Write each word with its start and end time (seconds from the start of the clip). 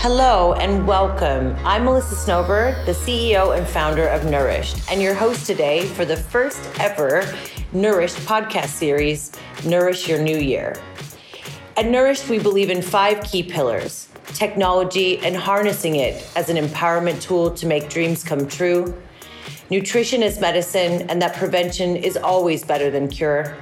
Hello 0.00 0.52
and 0.52 0.86
welcome. 0.86 1.56
I'm 1.64 1.84
Melissa 1.84 2.14
Snover, 2.14 2.84
the 2.84 2.92
CEO 2.92 3.56
and 3.56 3.66
founder 3.66 4.06
of 4.08 4.26
Nourished, 4.26 4.90
and 4.90 5.00
your 5.00 5.14
host 5.14 5.46
today 5.46 5.86
for 5.86 6.04
the 6.04 6.16
first 6.16 6.60
ever 6.78 7.24
Nourished 7.72 8.16
podcast 8.26 8.68
series, 8.68 9.32
Nourish 9.64 10.06
Your 10.06 10.20
New 10.20 10.36
Year. 10.36 10.76
At 11.78 11.86
Nourished, 11.86 12.28
we 12.28 12.38
believe 12.38 12.68
in 12.68 12.82
five 12.82 13.24
key 13.24 13.42
pillars 13.42 14.08
technology 14.34 15.20
and 15.20 15.34
harnessing 15.34 15.96
it 15.96 16.30
as 16.36 16.50
an 16.50 16.56
empowerment 16.58 17.22
tool 17.22 17.50
to 17.52 17.66
make 17.66 17.88
dreams 17.88 18.22
come 18.22 18.46
true, 18.46 18.94
nutrition 19.70 20.22
is 20.22 20.40
medicine, 20.40 21.08
and 21.08 21.22
that 21.22 21.36
prevention 21.36 21.96
is 21.96 22.16
always 22.16 22.64
better 22.64 22.90
than 22.90 23.08
cure, 23.08 23.56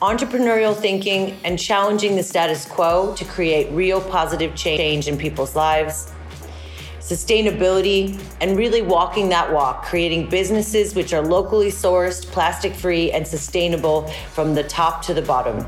entrepreneurial 0.00 0.74
thinking, 0.74 1.36
and 1.44 1.58
challenging 1.58 2.14
the 2.16 2.22
status 2.22 2.64
quo 2.64 3.14
to 3.16 3.24
create 3.24 3.70
real 3.72 4.00
positive 4.00 4.54
change 4.54 5.08
in 5.08 5.18
people's 5.18 5.56
lives. 5.56 6.12
Sustainability 7.00 8.20
and 8.40 8.56
really 8.56 8.82
walking 8.82 9.28
that 9.28 9.52
walk, 9.52 9.84
creating 9.84 10.28
businesses 10.28 10.94
which 10.94 11.12
are 11.12 11.22
locally 11.22 11.68
sourced, 11.68 12.26
plastic 12.26 12.74
free, 12.74 13.12
and 13.12 13.26
sustainable 13.26 14.08
from 14.32 14.54
the 14.54 14.64
top 14.64 15.02
to 15.02 15.14
the 15.14 15.22
bottom. 15.22 15.64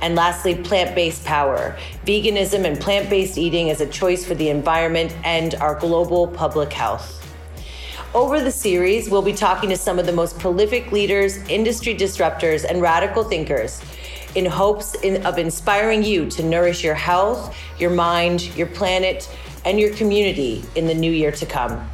And 0.00 0.14
lastly, 0.14 0.54
plant 0.54 0.94
based 0.94 1.24
power. 1.24 1.76
Veganism 2.06 2.64
and 2.64 2.78
plant 2.78 3.08
based 3.10 3.38
eating 3.38 3.70
as 3.70 3.80
a 3.80 3.86
choice 3.86 4.24
for 4.24 4.34
the 4.34 4.48
environment 4.48 5.14
and 5.24 5.54
our 5.56 5.74
global 5.78 6.26
public 6.26 6.72
health. 6.72 7.25
Over 8.14 8.40
the 8.40 8.50
series, 8.50 9.10
we'll 9.10 9.20
be 9.20 9.32
talking 9.32 9.68
to 9.70 9.76
some 9.76 9.98
of 9.98 10.06
the 10.06 10.12
most 10.12 10.38
prolific 10.38 10.90
leaders, 10.92 11.36
industry 11.48 11.94
disruptors, 11.94 12.64
and 12.64 12.80
radical 12.80 13.24
thinkers 13.24 13.82
in 14.34 14.46
hopes 14.46 14.94
in, 14.96 15.24
of 15.26 15.38
inspiring 15.38 16.02
you 16.02 16.28
to 16.30 16.42
nourish 16.42 16.84
your 16.84 16.94
health, 16.94 17.54
your 17.78 17.90
mind, 17.90 18.56
your 18.56 18.68
planet, 18.68 19.28
and 19.64 19.78
your 19.80 19.92
community 19.94 20.62
in 20.76 20.86
the 20.86 20.94
new 20.94 21.10
year 21.10 21.32
to 21.32 21.46
come. 21.46 21.88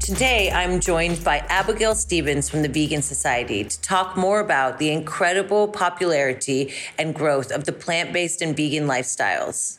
Today, 0.00 0.50
I'm 0.50 0.80
joined 0.80 1.24
by 1.24 1.38
Abigail 1.48 1.94
Stevens 1.94 2.50
from 2.50 2.62
the 2.62 2.68
Vegan 2.68 3.02
Society 3.02 3.64
to 3.64 3.80
talk 3.80 4.16
more 4.16 4.40
about 4.40 4.78
the 4.78 4.90
incredible 4.90 5.66
popularity 5.68 6.74
and 6.98 7.14
growth 7.14 7.50
of 7.50 7.64
the 7.64 7.72
plant 7.72 8.12
based 8.12 8.42
and 8.42 8.56
vegan 8.56 8.86
lifestyles. 8.86 9.78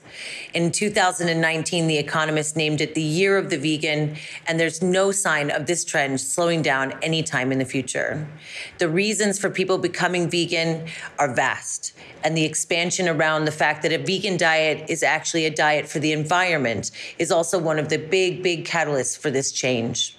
In 0.53 0.71
2019, 0.71 1.87
The 1.87 1.97
Economist 1.97 2.55
named 2.55 2.81
it 2.81 2.95
the 2.95 3.01
year 3.01 3.37
of 3.37 3.49
the 3.49 3.57
vegan, 3.57 4.15
and 4.47 4.59
there's 4.59 4.81
no 4.81 5.11
sign 5.11 5.51
of 5.51 5.65
this 5.65 5.83
trend 5.83 6.21
slowing 6.21 6.61
down 6.61 6.93
anytime 7.01 7.51
in 7.51 7.59
the 7.59 7.65
future. 7.65 8.27
The 8.77 8.89
reasons 8.89 9.39
for 9.39 9.49
people 9.49 9.77
becoming 9.77 10.29
vegan 10.29 10.87
are 11.19 11.33
vast, 11.33 11.93
and 12.23 12.37
the 12.37 12.45
expansion 12.45 13.07
around 13.07 13.45
the 13.45 13.51
fact 13.51 13.81
that 13.83 13.91
a 13.91 13.97
vegan 13.97 14.37
diet 14.37 14.89
is 14.89 15.03
actually 15.03 15.45
a 15.45 15.53
diet 15.53 15.87
for 15.87 15.99
the 15.99 16.11
environment 16.11 16.91
is 17.19 17.31
also 17.31 17.59
one 17.59 17.79
of 17.79 17.89
the 17.89 17.97
big, 17.97 18.41
big 18.41 18.65
catalysts 18.65 19.17
for 19.17 19.29
this 19.29 19.51
change. 19.51 20.17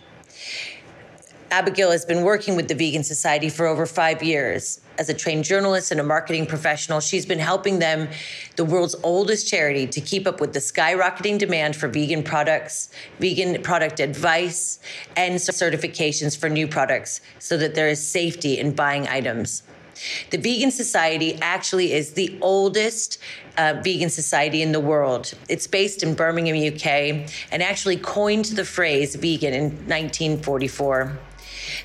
Abigail 1.50 1.90
has 1.90 2.04
been 2.04 2.22
working 2.22 2.56
with 2.56 2.68
the 2.68 2.74
Vegan 2.74 3.04
Society 3.04 3.48
for 3.48 3.66
over 3.66 3.86
five 3.86 4.22
years. 4.22 4.80
As 4.98 5.08
a 5.08 5.14
trained 5.14 5.44
journalist 5.44 5.90
and 5.90 6.00
a 6.00 6.04
marketing 6.04 6.46
professional, 6.46 7.00
she's 7.00 7.26
been 7.26 7.38
helping 7.38 7.78
them, 7.78 8.08
the 8.56 8.64
world's 8.64 8.94
oldest 9.02 9.48
charity, 9.48 9.86
to 9.86 10.00
keep 10.00 10.26
up 10.26 10.40
with 10.40 10.52
the 10.52 10.58
skyrocketing 10.58 11.38
demand 11.38 11.76
for 11.76 11.88
vegan 11.88 12.22
products, 12.22 12.90
vegan 13.20 13.62
product 13.62 14.00
advice, 14.00 14.78
and 15.16 15.34
certifications 15.34 16.36
for 16.36 16.48
new 16.48 16.66
products 16.66 17.20
so 17.38 17.56
that 17.56 17.74
there 17.74 17.88
is 17.88 18.06
safety 18.06 18.58
in 18.58 18.74
buying 18.74 19.06
items. 19.08 19.62
The 20.30 20.38
Vegan 20.38 20.70
Society 20.70 21.38
actually 21.40 21.92
is 21.92 22.12
the 22.12 22.36
oldest 22.40 23.18
uh, 23.56 23.80
vegan 23.82 24.10
society 24.10 24.62
in 24.62 24.72
the 24.72 24.80
world. 24.80 25.32
It's 25.48 25.66
based 25.66 26.02
in 26.02 26.14
Birmingham, 26.14 26.56
UK, 26.56 27.30
and 27.50 27.62
actually 27.62 27.96
coined 27.96 28.46
the 28.46 28.64
phrase 28.64 29.14
vegan 29.14 29.54
in 29.54 29.64
1944. 29.86 31.18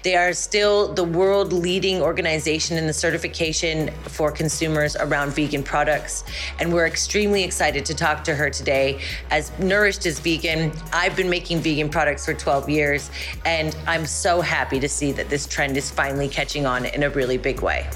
They 0.03 0.16
are 0.16 0.34
still 0.34 0.94
the 0.94 1.03
world 1.03 1.53
leading 1.53 2.02
organization 2.02 2.78
in 2.78 2.88
the 2.88 2.94
certification 2.94 3.91
for 4.03 4.31
consumers 4.31 4.96
around 4.96 5.34
vegan 5.34 5.63
products. 5.63 6.24
And 6.59 6.74
we're 6.74 6.88
extremely 6.88 7.44
excited 7.44 7.85
to 7.85 7.96
talk 7.96 8.24
to 8.25 8.35
her 8.35 8.50
today. 8.50 9.02
As 9.29 9.57
nourished 9.59 10.06
as 10.06 10.19
vegan, 10.19 10.72
I've 10.94 11.16
been 11.16 11.29
making 11.29 11.59
vegan 11.59 11.90
products 11.90 12.25
for 12.25 12.34
12 12.34 12.69
years, 12.69 13.12
and 13.46 13.75
I'm 13.88 14.06
so 14.06 14.41
happy 14.41 14.79
to 14.79 14.90
see 14.90 15.12
that 15.13 15.29
this 15.29 15.47
trend 15.47 15.78
is 15.78 15.91
finally 15.91 16.28
catching 16.28 16.66
on 16.66 16.85
in 16.85 17.03
a 17.03 17.09
really 17.09 17.38
big 17.38 17.62
way. 17.62 17.88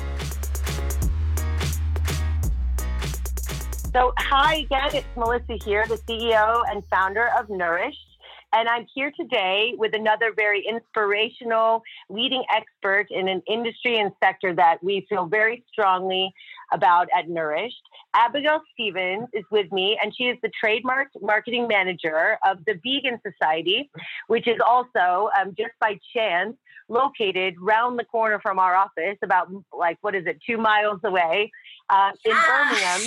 So, 3.95 4.13
hi 4.17 4.55
again, 4.55 4.89
it's 4.93 5.07
Melissa 5.15 5.53
here, 5.63 5.85
the 5.87 5.95
CEO 5.95 6.63
and 6.69 6.83
founder 6.89 7.29
of 7.39 7.49
Nourished. 7.49 8.04
And 8.53 8.69
I'm 8.69 8.85
here 8.93 9.11
today 9.19 9.73
with 9.77 9.93
another 9.93 10.31
very 10.35 10.65
inspirational 10.67 11.81
leading 12.09 12.43
expert 12.49 13.07
in 13.09 13.27
an 13.27 13.41
industry 13.47 13.99
and 13.99 14.11
sector 14.23 14.53
that 14.55 14.83
we 14.83 15.05
feel 15.09 15.25
very 15.25 15.63
strongly 15.71 16.33
about 16.71 17.07
at 17.17 17.27
Nourished. 17.29 17.81
Abigail 18.13 18.61
Stevens 18.73 19.27
is 19.33 19.43
with 19.51 19.71
me, 19.71 19.97
and 20.01 20.15
she 20.15 20.25
is 20.25 20.37
the 20.41 20.49
trademark 20.59 21.09
marketing 21.21 21.67
manager 21.67 22.37
of 22.47 22.59
the 22.65 22.79
Vegan 22.83 23.19
Society, 23.25 23.89
which 24.27 24.47
is 24.47 24.57
also, 24.65 25.29
um, 25.39 25.53
just 25.57 25.73
by 25.79 25.99
chance, 26.15 26.55
located 26.87 27.55
round 27.59 27.99
the 27.99 28.05
corner 28.05 28.39
from 28.41 28.59
our 28.59 28.75
office, 28.75 29.17
about 29.23 29.49
like, 29.77 29.97
what 30.01 30.15
is 30.15 30.25
it, 30.27 30.39
two 30.47 30.57
miles 30.57 30.99
away 31.03 31.51
uh, 31.89 32.11
in 32.23 32.31
ah. 32.33 32.99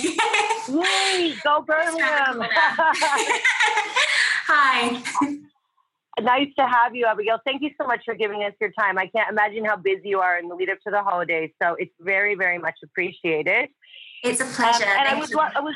Birmingham. 0.67 0.85
Yay, 0.85 1.35
go 1.43 1.61
Birmingham! 1.61 2.43
Hi. 4.51 4.99
Nice 6.19 6.47
to 6.57 6.65
have 6.65 6.95
you, 6.95 7.05
Abigail. 7.05 7.37
Thank 7.45 7.61
you 7.61 7.69
so 7.79 7.85
much 7.85 8.01
for 8.03 8.15
giving 8.15 8.43
us 8.43 8.53
your 8.59 8.71
time. 8.71 8.97
I 8.97 9.05
can't 9.05 9.29
imagine 9.29 9.63
how 9.63 9.77
busy 9.77 10.09
you 10.09 10.19
are 10.19 10.39
in 10.39 10.49
the 10.49 10.55
lead 10.55 10.69
up 10.69 10.79
to 10.85 10.91
the 10.91 11.03
holidays, 11.03 11.51
so 11.61 11.75
it's 11.75 11.93
very, 11.99 12.33
very 12.33 12.57
much 12.57 12.73
appreciated. 12.83 13.69
It's 14.23 14.41
a 14.41 14.45
pleasure. 14.45 14.85
Um, 14.85 14.89
and 14.97 15.07
I 15.07 15.19
was, 15.19 15.31
I 15.33 15.59
was, 15.59 15.75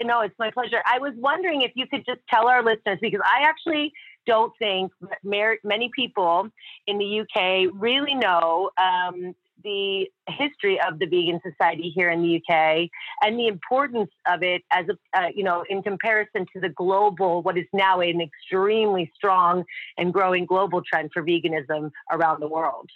no, 0.00 0.20
it's 0.20 0.34
my 0.38 0.52
pleasure. 0.52 0.80
I 0.86 1.00
was 1.00 1.12
wondering 1.16 1.62
if 1.62 1.72
you 1.74 1.86
could 1.88 2.06
just 2.06 2.20
tell 2.30 2.46
our 2.46 2.62
listeners 2.62 2.98
because 3.00 3.20
I 3.24 3.42
actually 3.48 3.92
don't 4.26 4.52
think 4.60 4.92
many 5.24 5.90
people 5.94 6.48
in 6.86 6.98
the 6.98 7.20
UK 7.20 7.72
really 7.74 8.14
know 8.14 8.70
um, 8.78 9.34
the 9.62 10.08
history 10.28 10.80
of 10.80 10.98
the 10.98 11.06
vegan 11.06 11.40
society 11.44 11.90
here 11.94 12.10
in 12.10 12.22
the 12.22 12.36
UK 12.36 12.88
and 13.22 13.38
the 13.38 13.46
importance 13.46 14.10
of 14.26 14.42
it 14.42 14.62
as 14.70 14.86
a 14.88 15.18
uh, 15.18 15.28
you 15.34 15.44
know 15.44 15.64
in 15.68 15.82
comparison 15.82 16.46
to 16.52 16.60
the 16.60 16.68
global 16.70 17.42
what 17.42 17.58
is 17.58 17.66
now 17.72 18.00
an 18.00 18.20
extremely 18.20 19.10
strong 19.14 19.64
and 19.98 20.12
growing 20.12 20.46
global 20.46 20.82
trend 20.82 21.10
for 21.12 21.22
veganism 21.22 21.90
around 22.10 22.40
the 22.40 22.48
world. 22.48 22.88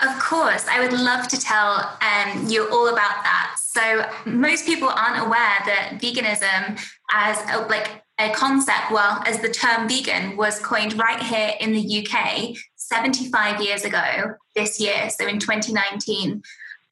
Of 0.00 0.18
course, 0.20 0.66
I 0.68 0.80
would 0.80 0.92
love 0.92 1.26
to 1.28 1.40
tell 1.40 1.98
um, 2.00 2.46
you 2.46 2.68
all 2.70 2.88
about 2.88 3.24
that. 3.24 3.56
So 3.58 4.08
most 4.24 4.64
people 4.64 4.88
aren't 4.88 5.26
aware 5.26 5.58
that 5.66 5.98
veganism 6.00 6.80
as 7.12 7.38
a, 7.50 7.66
like 7.66 8.02
a 8.18 8.30
concept, 8.30 8.90
well, 8.90 9.22
as 9.26 9.40
the 9.40 9.48
term 9.48 9.88
vegan 9.88 10.36
was 10.36 10.58
coined 10.60 10.98
right 10.98 11.22
here 11.22 11.52
in 11.60 11.72
the 11.72 12.06
UK 12.06 12.56
75 12.88 13.60
years 13.60 13.84
ago 13.84 14.34
this 14.54 14.80
year, 14.80 15.10
so 15.10 15.26
in 15.26 15.38
2019. 15.38 16.42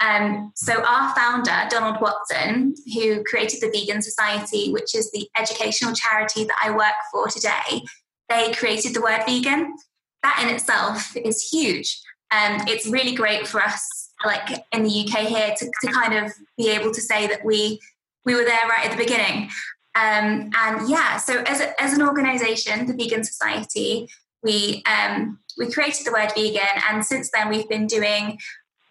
Um, 0.00 0.52
so, 0.56 0.82
our 0.84 1.14
founder, 1.14 1.68
Donald 1.70 2.00
Watson, 2.00 2.74
who 2.92 3.22
created 3.24 3.60
the 3.60 3.70
Vegan 3.70 4.02
Society, 4.02 4.72
which 4.72 4.94
is 4.94 5.10
the 5.12 5.28
educational 5.38 5.94
charity 5.94 6.44
that 6.44 6.56
I 6.62 6.70
work 6.72 6.94
for 7.12 7.28
today, 7.28 7.82
they 8.28 8.52
created 8.52 8.94
the 8.94 9.00
word 9.00 9.22
vegan. 9.26 9.74
That 10.22 10.40
in 10.42 10.54
itself 10.54 11.16
is 11.16 11.48
huge. 11.48 12.00
And 12.30 12.62
um, 12.62 12.68
it's 12.68 12.86
really 12.86 13.14
great 13.14 13.46
for 13.46 13.60
us, 13.60 14.10
like 14.24 14.64
in 14.72 14.82
the 14.82 15.06
UK 15.06 15.28
here, 15.28 15.54
to, 15.56 15.70
to 15.82 15.92
kind 15.92 16.14
of 16.14 16.32
be 16.58 16.70
able 16.70 16.92
to 16.92 17.00
say 17.00 17.26
that 17.28 17.44
we 17.44 17.80
we 18.24 18.34
were 18.34 18.44
there 18.44 18.66
right 18.68 18.86
at 18.86 18.90
the 18.90 18.96
beginning. 18.96 19.50
Um, 19.94 20.50
and 20.56 20.88
yeah, 20.88 21.18
so 21.18 21.42
as, 21.42 21.60
a, 21.60 21.80
as 21.80 21.92
an 21.92 22.02
organization, 22.02 22.86
the 22.86 22.94
Vegan 22.94 23.22
Society, 23.22 24.08
we 24.44 24.82
um, 24.86 25.38
we 25.58 25.70
created 25.72 26.06
the 26.06 26.12
word 26.12 26.32
vegan, 26.34 26.82
and 26.90 27.04
since 27.04 27.30
then 27.32 27.48
we've 27.48 27.68
been 27.68 27.86
doing 27.86 28.38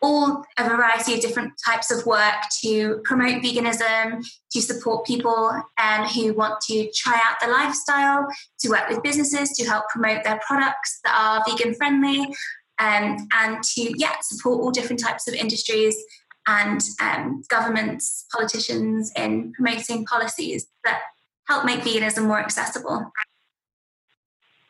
all 0.02 0.44
a 0.58 0.68
variety 0.68 1.14
of 1.14 1.22
different 1.22 1.54
types 1.66 1.90
of 1.90 2.06
work 2.06 2.36
to 2.62 3.00
promote 3.06 3.42
veganism, 3.42 4.22
to 4.52 4.62
support 4.62 5.06
people 5.06 5.50
um, 5.82 6.06
who 6.08 6.34
want 6.34 6.60
to 6.60 6.92
try 6.94 7.14
out 7.24 7.38
the 7.42 7.48
lifestyle, 7.48 8.28
to 8.60 8.70
work 8.70 8.90
with 8.90 9.02
businesses 9.02 9.52
to 9.52 9.66
help 9.66 9.86
promote 9.88 10.24
their 10.26 10.42
products 10.46 11.00
that 11.06 11.16
are 11.18 11.42
vegan 11.50 11.74
friendly, 11.74 12.20
um, 12.80 13.28
and 13.34 13.64
to 13.64 13.94
yeah 13.98 14.16
support 14.22 14.62
all 14.62 14.72
different 14.72 15.02
types 15.02 15.28
of 15.28 15.34
industries 15.34 15.96
and 16.48 16.82
um, 17.02 17.42
governments, 17.48 18.26
politicians 18.34 19.12
in 19.16 19.54
promoting 19.54 20.06
policies 20.06 20.68
that 20.84 21.02
help 21.48 21.64
make 21.64 21.80
veganism 21.80 22.26
more 22.26 22.40
accessible. 22.40 23.12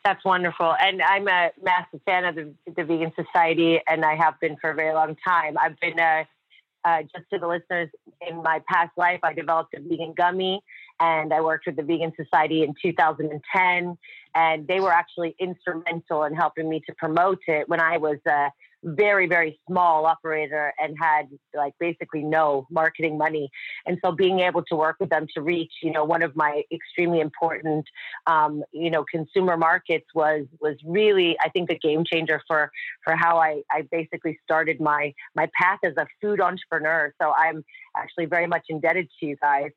That's 0.04 0.24
wonderful. 0.26 0.76
And 0.82 1.02
I'm 1.02 1.28
a 1.30 1.52
massive 1.64 2.02
fan 2.06 2.26
of 2.26 2.36
the, 2.36 2.54
the 2.76 2.84
Vegan 2.84 3.14
Society, 3.16 3.80
and 3.88 4.04
I 4.04 4.16
have 4.16 4.38
been 4.42 4.58
for 4.60 4.72
a 4.72 4.76
very 4.76 4.94
long 4.94 5.16
time. 5.26 5.58
I've 5.58 5.80
been, 5.80 5.98
uh, 5.98 6.26
uh, 6.84 7.04
just 7.04 7.30
to 7.32 7.40
the 7.40 7.48
listeners, 7.48 7.90
in 8.28 8.44
my 8.44 8.62
past 8.70 8.92
life, 8.98 9.22
I 9.24 9.32
developed 9.32 9.74
a 9.74 9.80
vegan 9.80 10.14
gummy, 10.18 10.62
and 11.00 11.34
I 11.34 11.40
worked 11.40 11.68
with 11.68 11.78
the 11.78 11.84
Vegan 11.84 12.12
Society 12.22 12.64
in 12.64 12.74
2010. 12.82 13.98
And 14.36 14.68
they 14.68 14.82
were 14.82 14.92
actually 14.92 15.38
instrumental 15.40 16.26
in 16.26 16.36
helping 16.36 16.68
me 16.68 16.82
to 16.88 16.94
promote 16.96 17.40
it 17.48 17.70
when 17.70 17.80
I 17.80 17.98
was 17.98 18.18
uh, 18.30 18.50
very 18.84 19.28
very 19.28 19.60
small 19.68 20.06
operator 20.06 20.74
and 20.80 20.96
had 21.02 21.28
like 21.56 21.74
basically 21.80 22.22
no 22.24 22.68
marketing 22.70 23.18
money. 23.18 23.50
And 23.86 23.98
so 24.04 24.12
being 24.12 24.42
able 24.42 24.64
to 24.64 24.76
work 24.76 24.98
with 25.00 25.10
them 25.10 25.28
to 25.36 25.42
reach 25.42 25.72
you 25.82 25.92
know 25.92 26.04
one 26.04 26.22
of 26.22 26.36
my 26.36 26.64
extremely 26.72 27.20
important 27.20 27.86
um, 28.28 28.64
you 28.72 28.90
know 28.90 29.04
consumer 29.10 29.58
markets 29.58 30.06
was 30.14 30.46
was 30.60 30.76
really 30.86 31.38
i 31.42 31.50
think 31.50 31.70
a 31.70 31.76
game 31.76 32.04
changer 32.12 32.42
for 32.48 32.72
for 33.04 33.16
how 33.16 33.38
i 33.38 33.62
i 33.72 33.82
basically 33.92 34.38
started 34.44 34.80
my 34.80 35.14
my 35.36 35.50
path 35.60 35.80
as 35.84 35.94
a 35.98 36.08
food 36.22 36.40
entrepreneur. 36.42 37.14
So 37.22 37.34
i'm 37.38 37.64
actually 37.96 38.26
very 38.26 38.48
much 38.48 38.66
indebted 38.70 39.08
to 39.20 39.26
you 39.26 39.36
guys 39.38 39.72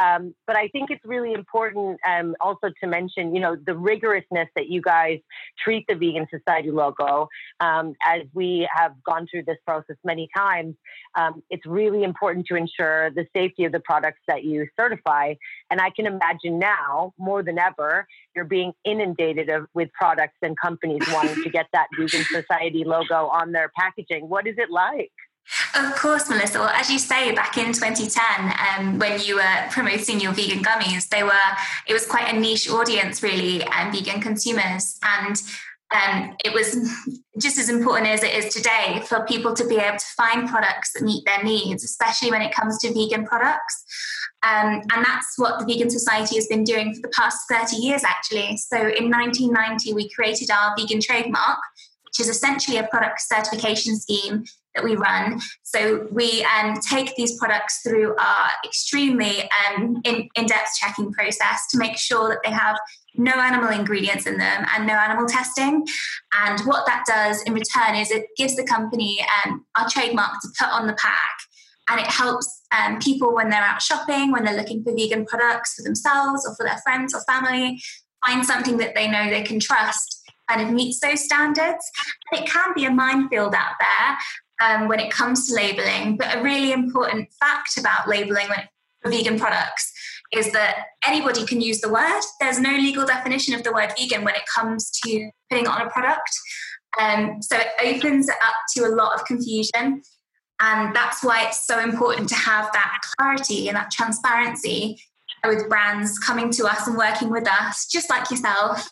um, 0.00 0.34
but 0.46 0.56
I 0.56 0.68
think 0.68 0.90
it's 0.90 1.04
really 1.04 1.32
important 1.32 2.00
um, 2.08 2.34
also 2.40 2.70
to 2.80 2.86
mention, 2.86 3.34
you 3.34 3.40
know, 3.40 3.56
the 3.56 3.72
rigorousness 3.72 4.46
that 4.56 4.68
you 4.68 4.80
guys 4.80 5.18
treat 5.62 5.84
the 5.88 5.94
Vegan 5.94 6.26
Society 6.30 6.70
logo. 6.70 7.28
Um, 7.60 7.94
as 8.04 8.22
we 8.32 8.68
have 8.74 8.92
gone 9.04 9.26
through 9.30 9.44
this 9.44 9.58
process 9.66 9.96
many 10.04 10.28
times, 10.36 10.74
um, 11.14 11.42
it's 11.50 11.66
really 11.66 12.02
important 12.02 12.46
to 12.46 12.56
ensure 12.56 13.10
the 13.10 13.26
safety 13.36 13.64
of 13.64 13.72
the 13.72 13.80
products 13.80 14.20
that 14.26 14.44
you 14.44 14.66
certify. 14.78 15.34
And 15.70 15.80
I 15.80 15.90
can 15.90 16.06
imagine 16.06 16.58
now, 16.58 17.12
more 17.18 17.42
than 17.42 17.58
ever, 17.58 18.06
you're 18.34 18.44
being 18.44 18.72
inundated 18.84 19.48
of, 19.50 19.66
with 19.74 19.92
products 19.92 20.38
and 20.42 20.58
companies 20.58 21.02
wanting 21.12 21.42
to 21.42 21.50
get 21.50 21.66
that 21.72 21.88
Vegan 21.98 22.24
Society 22.24 22.84
logo 22.84 23.28
on 23.28 23.52
their 23.52 23.70
packaging. 23.78 24.28
What 24.28 24.46
is 24.46 24.54
it 24.56 24.70
like? 24.70 25.12
Of 25.74 25.94
course, 25.94 26.28
Melissa. 26.28 26.58
Well, 26.58 26.68
as 26.68 26.90
you 26.90 26.98
say, 26.98 27.32
back 27.32 27.56
in 27.56 27.72
2010, 27.72 28.52
um, 28.78 28.98
when 28.98 29.20
you 29.20 29.36
were 29.36 29.68
promoting 29.70 30.20
your 30.20 30.32
vegan 30.32 30.64
gummies, 30.64 31.08
they 31.08 31.22
were 31.22 31.50
it 31.86 31.92
was 31.92 32.06
quite 32.06 32.32
a 32.32 32.38
niche 32.38 32.68
audience, 32.68 33.22
really, 33.22 33.62
and 33.62 33.92
vegan 33.92 34.20
consumers, 34.20 34.98
and 35.02 35.40
um, 35.94 36.36
it 36.44 36.52
was 36.52 36.76
just 37.40 37.58
as 37.58 37.68
important 37.68 38.08
as 38.08 38.22
it 38.22 38.34
is 38.34 38.52
today 38.52 39.02
for 39.06 39.24
people 39.26 39.54
to 39.54 39.66
be 39.66 39.76
able 39.76 39.98
to 39.98 40.04
find 40.16 40.48
products 40.48 40.92
that 40.92 41.02
meet 41.02 41.24
their 41.24 41.42
needs, 41.42 41.84
especially 41.84 42.30
when 42.30 42.42
it 42.42 42.54
comes 42.54 42.78
to 42.78 42.92
vegan 42.92 43.26
products. 43.26 43.84
Um, 44.42 44.82
and 44.92 45.04
that's 45.04 45.34
what 45.36 45.58
the 45.58 45.66
Vegan 45.66 45.90
Society 45.90 46.36
has 46.36 46.46
been 46.46 46.64
doing 46.64 46.94
for 46.94 47.02
the 47.02 47.12
past 47.14 47.40
30 47.50 47.76
years, 47.76 48.02
actually. 48.04 48.56
So 48.56 48.76
in 48.76 49.10
1990, 49.10 49.92
we 49.92 50.08
created 50.10 50.50
our 50.50 50.74
vegan 50.78 51.00
trademark, 51.00 51.58
which 52.04 52.20
is 52.20 52.28
essentially 52.28 52.78
a 52.78 52.86
product 52.86 53.20
certification 53.20 53.96
scheme 53.96 54.44
that 54.74 54.84
we 54.84 54.96
run. 54.96 55.40
So 55.62 56.06
we 56.10 56.44
um, 56.44 56.78
take 56.88 57.14
these 57.16 57.38
products 57.38 57.80
through 57.82 58.14
our 58.16 58.50
extremely 58.64 59.42
um, 59.42 60.00
in, 60.04 60.28
in-depth 60.36 60.70
checking 60.80 61.12
process 61.12 61.66
to 61.70 61.78
make 61.78 61.96
sure 61.96 62.28
that 62.28 62.38
they 62.44 62.50
have 62.50 62.76
no 63.16 63.32
animal 63.32 63.70
ingredients 63.70 64.26
in 64.26 64.38
them 64.38 64.66
and 64.74 64.86
no 64.86 64.94
animal 64.94 65.26
testing. 65.26 65.84
And 66.32 66.60
what 66.60 66.86
that 66.86 67.04
does 67.06 67.42
in 67.42 67.52
return 67.52 67.96
is 67.96 68.10
it 68.10 68.26
gives 68.36 68.54
the 68.56 68.64
company 68.64 69.24
um, 69.44 69.64
our 69.76 69.88
trademark 69.88 70.40
to 70.42 70.48
put 70.58 70.68
on 70.68 70.86
the 70.86 70.94
pack. 70.94 71.36
And 71.88 71.98
it 71.98 72.06
helps 72.06 72.62
um, 72.70 73.00
people 73.00 73.34
when 73.34 73.50
they're 73.50 73.60
out 73.60 73.82
shopping, 73.82 74.30
when 74.30 74.44
they're 74.44 74.56
looking 74.56 74.84
for 74.84 74.94
vegan 74.94 75.26
products 75.26 75.74
for 75.74 75.82
themselves 75.82 76.46
or 76.46 76.54
for 76.54 76.64
their 76.64 76.78
friends 76.84 77.12
or 77.12 77.20
family, 77.22 77.82
find 78.24 78.46
something 78.46 78.76
that 78.76 78.94
they 78.94 79.08
know 79.08 79.28
they 79.28 79.42
can 79.42 79.58
trust 79.58 80.20
kind 80.48 80.66
of 80.66 80.74
meets 80.74 81.00
those 81.00 81.24
standards. 81.24 81.90
And 82.30 82.42
it 82.42 82.48
can 82.48 82.72
be 82.74 82.84
a 82.84 82.90
minefield 82.90 83.54
out 83.54 83.74
there 83.80 84.18
um, 84.60 84.88
when 84.88 85.00
it 85.00 85.10
comes 85.10 85.48
to 85.48 85.54
labeling. 85.54 86.16
But 86.16 86.36
a 86.36 86.42
really 86.42 86.72
important 86.72 87.28
fact 87.40 87.76
about 87.78 88.08
labeling 88.08 88.46
for 89.02 89.10
vegan 89.10 89.38
products 89.38 89.92
is 90.32 90.52
that 90.52 90.86
anybody 91.06 91.44
can 91.44 91.60
use 91.60 91.80
the 91.80 91.88
word. 91.88 92.20
There's 92.40 92.60
no 92.60 92.70
legal 92.70 93.04
definition 93.06 93.54
of 93.54 93.64
the 93.64 93.72
word 93.72 93.92
vegan 93.98 94.24
when 94.24 94.34
it 94.34 94.42
comes 94.54 94.90
to 95.04 95.30
putting 95.48 95.64
it 95.64 95.70
on 95.70 95.82
a 95.82 95.90
product. 95.90 96.30
Um, 97.00 97.42
so 97.42 97.56
it 97.56 97.68
opens 97.96 98.28
it 98.28 98.36
up 98.44 98.54
to 98.76 98.86
a 98.86 98.94
lot 98.94 99.14
of 99.14 99.26
confusion. 99.26 100.02
And 100.60 100.94
that's 100.94 101.24
why 101.24 101.46
it's 101.46 101.66
so 101.66 101.80
important 101.80 102.28
to 102.28 102.34
have 102.34 102.70
that 102.72 102.98
clarity 103.16 103.68
and 103.68 103.76
that 103.76 103.90
transparency 103.90 105.00
with 105.44 105.68
brands 105.68 106.18
coming 106.18 106.50
to 106.50 106.66
us 106.66 106.86
and 106.86 106.96
working 106.98 107.30
with 107.30 107.48
us, 107.48 107.86
just 107.86 108.10
like 108.10 108.30
yourself, 108.30 108.88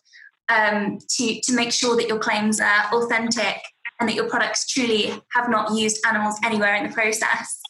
um, 0.49 0.99
to, 1.17 1.41
to 1.43 1.53
make 1.53 1.73
sure 1.73 1.95
that 1.97 2.09
your 2.09 2.19
claims 2.19 2.59
are 2.59 2.87
authentic 2.93 3.59
and 4.01 4.09
that 4.09 4.15
your 4.15 4.29
products 4.29 4.67
truly 4.67 5.13
have 5.33 5.49
not 5.49 5.73
used 5.73 6.05
animals 6.07 6.37
anywhere 6.45 6.75
in 6.75 6.87
the 6.89 6.93
process. 6.93 7.61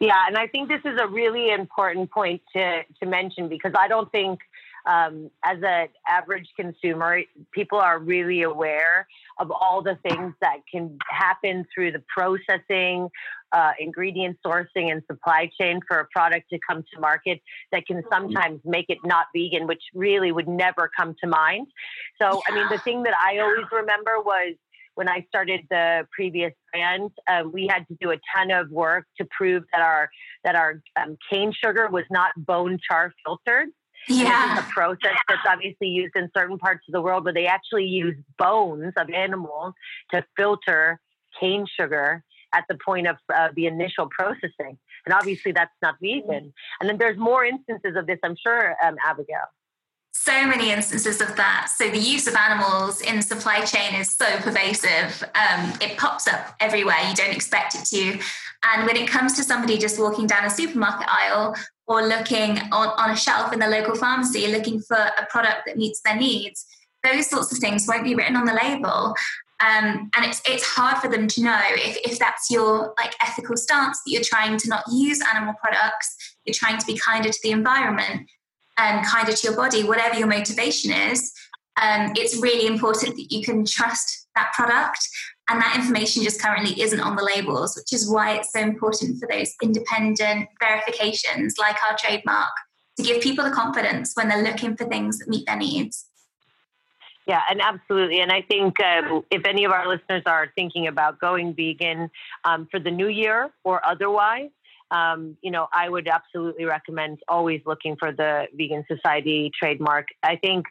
Yeah, 0.00 0.26
and 0.28 0.36
I 0.36 0.46
think 0.46 0.68
this 0.68 0.80
is 0.84 0.98
a 1.00 1.08
really 1.08 1.50
important 1.50 2.10
point 2.10 2.40
to, 2.54 2.82
to 3.02 3.06
mention 3.06 3.48
because 3.48 3.72
I 3.76 3.88
don't 3.88 4.10
think, 4.12 4.38
um, 4.86 5.28
as 5.44 5.58
an 5.62 5.88
average 6.08 6.48
consumer, 6.58 7.20
people 7.52 7.78
are 7.78 7.98
really 7.98 8.42
aware 8.42 9.06
of 9.38 9.50
all 9.50 9.82
the 9.82 9.98
things 10.08 10.34
that 10.40 10.58
can 10.72 10.96
happen 11.10 11.66
through 11.74 11.92
the 11.92 12.02
processing, 12.16 13.08
uh, 13.52 13.72
ingredient 13.80 14.38
sourcing, 14.46 14.90
and 14.92 15.02
supply 15.10 15.50
chain 15.60 15.80
for 15.86 15.98
a 15.98 16.06
product 16.06 16.48
to 16.50 16.58
come 16.66 16.84
to 16.94 17.00
market 17.00 17.42
that 17.72 17.86
can 17.86 17.98
mm-hmm. 17.98 18.08
sometimes 18.08 18.60
make 18.64 18.86
it 18.88 18.98
not 19.04 19.26
vegan, 19.34 19.66
which 19.66 19.82
really 19.94 20.30
would 20.30 20.48
never 20.48 20.88
come 20.96 21.14
to 21.20 21.26
mind. 21.26 21.66
So, 22.22 22.40
I 22.48 22.54
mean, 22.54 22.66
the 22.70 22.78
thing 22.78 23.02
that 23.02 23.14
I 23.20 23.38
always 23.38 23.66
remember 23.72 24.20
was 24.20 24.54
when 24.98 25.08
I 25.08 25.24
started 25.28 25.60
the 25.70 26.08
previous 26.10 26.52
brand, 26.72 27.12
um, 27.30 27.52
we 27.52 27.68
had 27.68 27.86
to 27.86 27.96
do 28.00 28.10
a 28.10 28.16
ton 28.34 28.50
of 28.50 28.68
work 28.68 29.06
to 29.18 29.28
prove 29.30 29.62
that 29.72 29.80
our 29.80 30.10
that 30.42 30.56
our 30.56 30.82
um, 30.96 31.16
cane 31.30 31.52
sugar 31.52 31.86
was 31.88 32.02
not 32.10 32.32
bone 32.36 32.80
char 32.90 33.12
filtered. 33.24 33.68
Yeah, 34.08 34.56
this 34.56 34.64
is 34.64 34.70
a 34.70 34.72
process 34.72 35.16
that's 35.28 35.46
obviously 35.48 35.86
used 35.86 36.16
in 36.16 36.28
certain 36.36 36.58
parts 36.58 36.80
of 36.88 36.92
the 36.92 37.00
world 37.00 37.24
where 37.24 37.32
they 37.32 37.46
actually 37.46 37.84
use 37.84 38.16
bones 38.38 38.92
of 38.96 39.08
animals 39.10 39.72
to 40.12 40.24
filter 40.36 40.98
cane 41.38 41.64
sugar 41.78 42.24
at 42.52 42.64
the 42.68 42.76
point 42.84 43.06
of 43.06 43.16
uh, 43.32 43.50
the 43.54 43.66
initial 43.66 44.08
processing. 44.10 44.76
And 45.06 45.14
obviously, 45.14 45.52
that's 45.52 45.70
not 45.80 45.94
vegan. 46.02 46.52
And 46.80 46.88
then 46.88 46.98
there's 46.98 47.18
more 47.18 47.44
instances 47.44 47.94
of 47.94 48.08
this, 48.08 48.18
I'm 48.24 48.34
sure, 48.44 48.74
um, 48.84 48.96
Abigail 49.06 49.46
so 50.18 50.46
many 50.46 50.70
instances 50.70 51.20
of 51.20 51.34
that. 51.36 51.70
So 51.74 51.88
the 51.90 51.98
use 51.98 52.26
of 52.26 52.34
animals 52.34 53.00
in 53.00 53.22
supply 53.22 53.60
chain 53.64 53.94
is 53.94 54.14
so 54.14 54.26
pervasive. 54.38 55.24
Um, 55.34 55.72
it 55.80 55.96
pops 55.96 56.26
up 56.26 56.54
everywhere. 56.60 56.98
You 57.08 57.14
don't 57.14 57.34
expect 57.34 57.74
it 57.74 57.84
to. 57.86 58.18
And 58.64 58.86
when 58.86 58.96
it 58.96 59.08
comes 59.08 59.34
to 59.34 59.44
somebody 59.44 59.78
just 59.78 59.98
walking 59.98 60.26
down 60.26 60.44
a 60.44 60.50
supermarket 60.50 61.08
aisle 61.08 61.54
or 61.86 62.02
looking 62.02 62.58
on, 62.72 62.88
on 62.98 63.10
a 63.10 63.16
shelf 63.16 63.52
in 63.52 63.60
the 63.60 63.68
local 63.68 63.94
pharmacy 63.94 64.48
looking 64.48 64.80
for 64.80 64.96
a 64.96 65.26
product 65.30 65.62
that 65.66 65.76
meets 65.76 66.00
their 66.02 66.16
needs, 66.16 66.66
those 67.04 67.28
sorts 67.28 67.52
of 67.52 67.58
things 67.58 67.86
won't 67.86 68.04
be 68.04 68.14
written 68.14 68.36
on 68.36 68.44
the 68.44 68.54
label. 68.54 69.14
Um, 69.60 70.10
and 70.14 70.24
it's 70.24 70.40
it's 70.48 70.64
hard 70.64 70.98
for 70.98 71.08
them 71.08 71.26
to 71.26 71.42
know 71.42 71.60
if, 71.70 71.96
if 72.04 72.18
that's 72.18 72.48
your 72.48 72.94
like 72.96 73.14
ethical 73.20 73.56
stance 73.56 74.00
that 74.04 74.10
you're 74.12 74.22
trying 74.22 74.56
to 74.56 74.68
not 74.68 74.84
use 74.92 75.20
animal 75.34 75.54
products, 75.60 76.36
you're 76.44 76.54
trying 76.54 76.78
to 76.78 76.86
be 76.86 76.96
kinder 76.96 77.30
to 77.30 77.38
the 77.42 77.50
environment 77.50 78.28
and 78.78 79.04
kinder 79.04 79.32
to 79.32 79.46
your 79.46 79.56
body, 79.56 79.84
whatever 79.84 80.16
your 80.16 80.28
motivation 80.28 80.92
is, 80.92 81.32
um, 81.80 82.12
it's 82.16 82.40
really 82.40 82.66
important 82.66 83.16
that 83.16 83.26
you 83.30 83.44
can 83.44 83.64
trust 83.64 84.28
that 84.34 84.52
product. 84.54 85.00
And 85.50 85.60
that 85.62 85.76
information 85.76 86.22
just 86.22 86.42
currently 86.42 86.80
isn't 86.80 87.00
on 87.00 87.16
the 87.16 87.24
labels, 87.24 87.74
which 87.76 87.92
is 87.92 88.10
why 88.10 88.36
it's 88.36 88.52
so 88.52 88.60
important 88.60 89.18
for 89.18 89.26
those 89.30 89.54
independent 89.62 90.48
verifications 90.60 91.54
like 91.58 91.76
our 91.88 91.96
trademark 91.98 92.50
to 92.98 93.02
give 93.02 93.22
people 93.22 93.44
the 93.44 93.50
confidence 93.50 94.12
when 94.14 94.28
they're 94.28 94.42
looking 94.42 94.76
for 94.76 94.84
things 94.84 95.18
that 95.18 95.28
meet 95.28 95.46
their 95.46 95.56
needs. 95.56 96.06
Yeah, 97.26 97.42
and 97.50 97.60
absolutely. 97.60 98.20
And 98.20 98.32
I 98.32 98.42
think 98.42 98.80
um, 98.80 99.22
if 99.30 99.44
any 99.44 99.64
of 99.64 99.72
our 99.72 99.86
listeners 99.86 100.22
are 100.26 100.50
thinking 100.54 100.86
about 100.86 101.18
going 101.18 101.54
vegan 101.54 102.10
um, 102.44 102.66
for 102.70 102.80
the 102.80 102.90
new 102.90 103.08
year 103.08 103.50
or 103.64 103.84
otherwise, 103.84 104.48
um, 104.90 105.36
you 105.42 105.50
know, 105.50 105.66
I 105.72 105.88
would 105.88 106.08
absolutely 106.08 106.64
recommend 106.64 107.18
always 107.28 107.60
looking 107.66 107.96
for 107.96 108.12
the 108.12 108.46
Vegan 108.54 108.84
Society 108.88 109.50
trademark. 109.58 110.06
I 110.22 110.36
think 110.36 110.66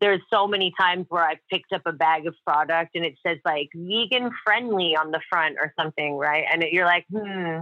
there's 0.00 0.20
so 0.32 0.48
many 0.48 0.72
times 0.78 1.06
where 1.10 1.24
I've 1.24 1.38
picked 1.48 1.72
up 1.72 1.82
a 1.86 1.92
bag 1.92 2.26
of 2.26 2.34
product 2.44 2.96
and 2.96 3.04
it 3.04 3.14
says 3.24 3.38
like 3.44 3.68
vegan 3.72 4.32
friendly 4.44 4.96
on 4.96 5.12
the 5.12 5.20
front 5.30 5.58
or 5.60 5.72
something, 5.78 6.16
right? 6.16 6.44
And 6.52 6.64
it, 6.64 6.72
you're 6.72 6.86
like, 6.86 7.06
hmm. 7.08 7.60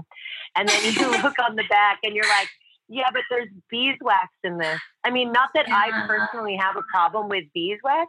And 0.57 0.69
then 0.69 0.95
you 0.95 1.11
look 1.23 1.39
on 1.39 1.57
the 1.57 1.65
back 1.69 1.99
and 2.03 2.15
you're 2.15 2.29
like, 2.29 2.49
yeah, 2.89 3.11
but 3.13 3.23
there's 3.29 3.51
beeswax 3.71 4.29
in 4.43 4.57
this. 4.57 4.81
I 5.05 5.11
mean, 5.11 5.33
not 5.33 5.51
that 5.55 5.69
yeah. 5.69 5.77
I 5.77 6.07
personally 6.07 6.57
have 6.59 6.77
a 6.77 6.83
problem 6.91 7.29
with 7.29 7.45
beeswax, 7.53 8.09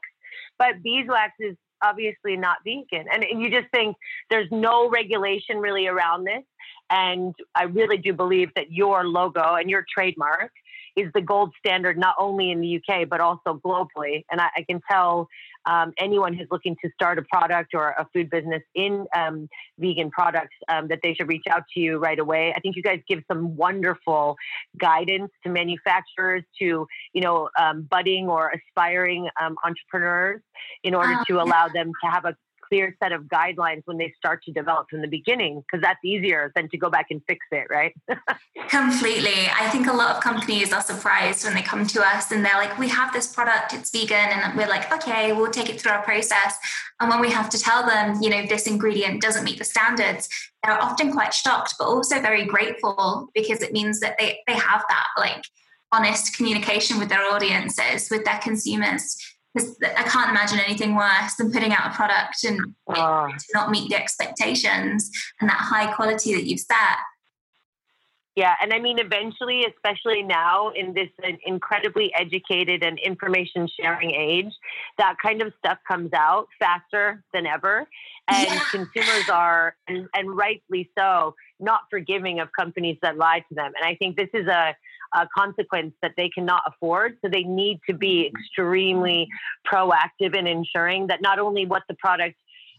but 0.57 0.81
beeswax 0.81 1.33
is 1.39 1.57
obviously 1.81 2.37
not 2.37 2.57
vegan. 2.63 3.07
And 3.11 3.25
you 3.41 3.49
just 3.49 3.71
think 3.71 3.95
there's 4.29 4.49
no 4.51 4.89
regulation 4.89 5.57
really 5.57 5.87
around 5.87 6.25
this. 6.25 6.43
And 6.89 7.33
I 7.55 7.63
really 7.63 7.97
do 7.97 8.13
believe 8.13 8.49
that 8.55 8.71
your 8.71 9.05
logo 9.07 9.55
and 9.55 9.69
your 9.69 9.85
trademark 9.93 10.51
is 10.95 11.09
the 11.13 11.21
gold 11.21 11.53
standard 11.57 11.97
not 11.97 12.15
only 12.19 12.51
in 12.51 12.59
the 12.59 12.77
UK 12.77 13.07
but 13.07 13.21
also 13.21 13.61
globally. 13.65 14.25
And 14.29 14.41
I, 14.41 14.49
I 14.57 14.63
can 14.63 14.81
tell 14.89 15.27
um, 15.65 15.93
anyone 15.99 16.33
who's 16.33 16.47
looking 16.51 16.75
to 16.83 16.89
start 16.93 17.19
a 17.19 17.23
product 17.23 17.73
or 17.73 17.89
a 17.89 18.07
food 18.13 18.29
business 18.29 18.61
in 18.75 19.05
um, 19.15 19.47
vegan 19.77 20.09
products 20.11 20.55
um, 20.69 20.87
that 20.87 20.99
they 21.03 21.13
should 21.13 21.27
reach 21.27 21.43
out 21.49 21.63
to 21.73 21.79
you 21.79 21.97
right 21.97 22.19
away. 22.19 22.53
I 22.55 22.59
think 22.59 22.75
you 22.75 22.83
guys 22.83 22.99
give 23.07 23.23
some 23.31 23.55
wonderful 23.55 24.35
guidance 24.77 25.31
to 25.43 25.49
manufacturers, 25.49 26.43
to 26.59 26.87
you 27.13 27.21
know 27.21 27.49
um, 27.59 27.87
budding 27.89 28.27
or 28.27 28.51
aspiring 28.51 29.29
um, 29.41 29.55
entrepreneurs, 29.63 30.41
in 30.83 30.95
order 30.95 31.13
oh, 31.13 31.23
to 31.27 31.41
allow 31.41 31.67
them 31.67 31.91
to 32.03 32.09
have 32.09 32.25
a 32.25 32.35
clear 32.71 32.95
set 33.03 33.11
of 33.11 33.23
guidelines 33.23 33.81
when 33.85 33.97
they 33.97 34.13
start 34.17 34.41
to 34.43 34.51
develop 34.51 34.89
from 34.89 35.01
the 35.01 35.07
beginning 35.07 35.61
because 35.61 35.81
that's 35.81 35.99
easier 36.05 36.51
than 36.55 36.69
to 36.69 36.77
go 36.77 36.89
back 36.89 37.07
and 37.09 37.21
fix 37.27 37.45
it 37.51 37.67
right? 37.69 37.93
Completely. 38.69 39.49
I 39.59 39.69
think 39.69 39.87
a 39.87 39.93
lot 39.93 40.15
of 40.15 40.23
companies 40.23 40.71
are 40.71 40.81
surprised 40.81 41.43
when 41.43 41.53
they 41.53 41.61
come 41.61 41.85
to 41.87 42.01
us 42.01 42.31
and 42.31 42.45
they're 42.45 42.55
like 42.55 42.77
we 42.79 42.87
have 42.87 43.11
this 43.11 43.33
product. 43.33 43.73
It's 43.73 43.91
vegan. 43.91 44.15
And 44.17 44.57
we're 44.57 44.69
like 44.69 44.91
okay 44.93 45.33
we'll 45.33 45.51
take 45.51 45.69
it 45.69 45.81
through 45.81 45.91
our 45.91 46.03
process. 46.03 46.55
And 47.01 47.09
when 47.09 47.19
we 47.19 47.31
have 47.31 47.49
to 47.49 47.59
tell 47.59 47.85
them 47.85 48.21
you 48.21 48.29
know 48.29 48.45
this 48.45 48.67
ingredient 48.67 49.21
doesn't 49.21 49.43
meet 49.43 49.57
the 49.57 49.65
standards 49.65 50.29
they're 50.63 50.81
often 50.81 51.11
quite 51.11 51.33
shocked 51.33 51.73
but 51.79 51.85
also 51.85 52.21
very 52.21 52.45
grateful 52.45 53.29
because 53.33 53.61
it 53.61 53.73
means 53.73 53.99
that 53.99 54.15
they, 54.19 54.39
they 54.47 54.53
have 54.53 54.83
that 54.87 55.07
like 55.17 55.43
honest 55.91 56.37
communication 56.37 56.99
with 56.99 57.09
their 57.09 57.23
audiences 57.23 58.09
with 58.09 58.23
their 58.23 58.39
consumers 58.39 59.17
I 59.57 60.03
can't 60.03 60.29
imagine 60.29 60.59
anything 60.59 60.95
worse 60.95 61.35
than 61.37 61.51
putting 61.51 61.73
out 61.73 61.91
a 61.91 61.95
product 61.95 62.43
and 62.45 62.73
uh, 62.87 63.27
not 63.53 63.69
meet 63.69 63.89
the 63.89 63.95
expectations 63.95 65.11
and 65.39 65.49
that 65.49 65.57
high 65.57 65.91
quality 65.93 66.33
that 66.35 66.45
you've 66.45 66.61
set. 66.61 66.97
Yeah, 68.37 68.55
and 68.61 68.71
I 68.73 68.79
mean, 68.79 68.97
eventually, 68.97 69.65
especially 69.65 70.23
now 70.23 70.69
in 70.69 70.93
this 70.93 71.09
incredibly 71.45 72.13
educated 72.13 72.81
and 72.81 72.97
information 72.97 73.67
sharing 73.67 74.11
age, 74.11 74.53
that 74.97 75.17
kind 75.21 75.41
of 75.41 75.51
stuff 75.59 75.79
comes 75.85 76.13
out 76.13 76.47
faster 76.57 77.23
than 77.33 77.45
ever. 77.45 77.89
And 78.29 78.47
yeah. 78.47 78.59
consumers 78.71 79.29
are, 79.29 79.75
and, 79.89 80.07
and 80.15 80.33
rightly 80.33 80.89
so, 80.97 81.35
not 81.61 81.81
forgiving 81.89 82.39
of 82.39 82.49
companies 82.57 82.97
that 83.01 83.17
lie 83.17 83.43
to 83.49 83.55
them. 83.55 83.71
And 83.75 83.85
I 83.85 83.95
think 83.95 84.17
this 84.17 84.29
is 84.33 84.47
a, 84.47 84.75
a 85.13 85.27
consequence 85.35 85.93
that 86.01 86.13
they 86.17 86.29
cannot 86.29 86.63
afford. 86.67 87.17
So 87.23 87.29
they 87.29 87.43
need 87.43 87.79
to 87.89 87.95
be 87.95 88.27
extremely 88.27 89.27
proactive 89.71 90.35
in 90.35 90.47
ensuring 90.47 91.07
that 91.07 91.21
not 91.21 91.39
only 91.39 91.65
what 91.65 91.83
the 91.87 91.95
product 91.95 92.35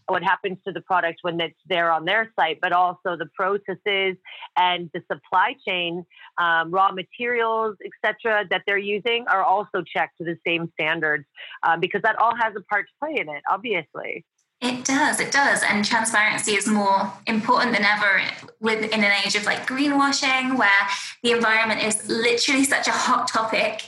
what 0.07 0.23
happens 0.23 0.57
to 0.65 0.73
the 0.73 0.81
product 0.81 1.19
when 1.21 1.39
it's 1.39 1.57
there 1.67 1.91
on 1.91 2.05
their 2.05 2.31
site, 2.37 2.59
but 2.61 2.71
also 2.73 3.15
the 3.15 3.29
processes 3.35 4.17
and 4.57 4.89
the 4.93 5.01
supply 5.11 5.55
chain, 5.67 6.05
um, 6.37 6.71
raw 6.71 6.91
materials, 6.91 7.77
etc., 7.85 8.45
that 8.49 8.63
they're 8.65 8.77
using 8.77 9.25
are 9.29 9.43
also 9.43 9.81
checked 9.81 10.17
to 10.17 10.23
the 10.23 10.37
same 10.45 10.71
standards 10.73 11.25
uh, 11.63 11.77
because 11.77 12.01
that 12.01 12.17
all 12.17 12.35
has 12.35 12.53
a 12.57 12.61
part 12.61 12.87
to 12.87 12.93
play 12.99 13.19
in 13.19 13.29
it, 13.29 13.41
obviously. 13.49 14.25
It 14.63 14.85
does, 14.85 15.19
it 15.19 15.33
does. 15.33 15.61
And 15.61 15.83
transparency 15.83 16.53
is 16.53 16.67
more 16.67 17.11
important 17.27 17.73
than 17.73 17.83
ever 17.83 18.21
within 18.61 19.03
an 19.03 19.11
age 19.25 19.35
of 19.35 19.45
like 19.45 19.67
greenwashing, 19.67 20.57
where 20.57 20.69
the 21.21 21.31
environment 21.31 21.83
is 21.83 22.07
literally 22.07 22.63
such 22.63 22.87
a 22.87 22.91
hot 22.91 23.27
topic. 23.27 23.81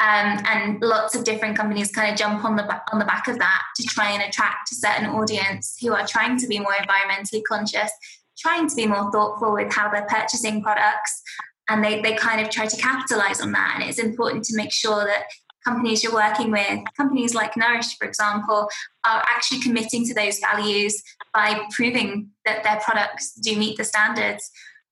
Um, 0.00 0.42
and 0.48 0.80
lots 0.80 1.14
of 1.14 1.24
different 1.24 1.54
companies 1.54 1.92
kind 1.92 2.10
of 2.10 2.18
jump 2.18 2.46
on 2.46 2.56
the 2.56 2.64
on 2.92 2.98
the 2.98 3.04
back 3.04 3.28
of 3.28 3.38
that 3.40 3.62
to 3.76 3.82
try 3.82 4.10
and 4.10 4.22
attract 4.22 4.72
a 4.72 4.74
certain 4.74 5.04
audience 5.06 5.76
who 5.82 5.92
are 5.92 6.06
trying 6.06 6.38
to 6.38 6.46
be 6.46 6.58
more 6.58 6.72
environmentally 6.72 7.42
conscious, 7.46 7.90
trying 8.38 8.70
to 8.70 8.74
be 8.74 8.86
more 8.86 9.12
thoughtful 9.12 9.52
with 9.52 9.70
how 9.70 9.90
they're 9.90 10.06
purchasing 10.08 10.62
products. 10.62 11.22
And 11.68 11.84
they, 11.84 12.00
they 12.00 12.14
kind 12.14 12.40
of 12.40 12.48
try 12.48 12.66
to 12.66 12.76
capitalize 12.76 13.42
on 13.42 13.52
that. 13.52 13.72
And 13.78 13.88
it's 13.88 13.98
important 13.98 14.44
to 14.44 14.56
make 14.56 14.72
sure 14.72 15.04
that 15.04 15.24
companies 15.64 16.02
you're 16.02 16.14
working 16.14 16.50
with, 16.50 16.80
companies 16.96 17.34
like 17.34 17.56
Nourish, 17.56 17.96
for 17.96 18.06
example, 18.06 18.68
are 19.04 19.22
actually 19.26 19.60
committing 19.60 20.06
to 20.06 20.14
those 20.14 20.38
values 20.38 21.02
by 21.32 21.66
proving 21.70 22.28
that 22.44 22.62
their 22.62 22.80
products 22.80 23.32
do 23.34 23.56
meet 23.56 23.76
the 23.76 23.84
standards. 23.84 24.50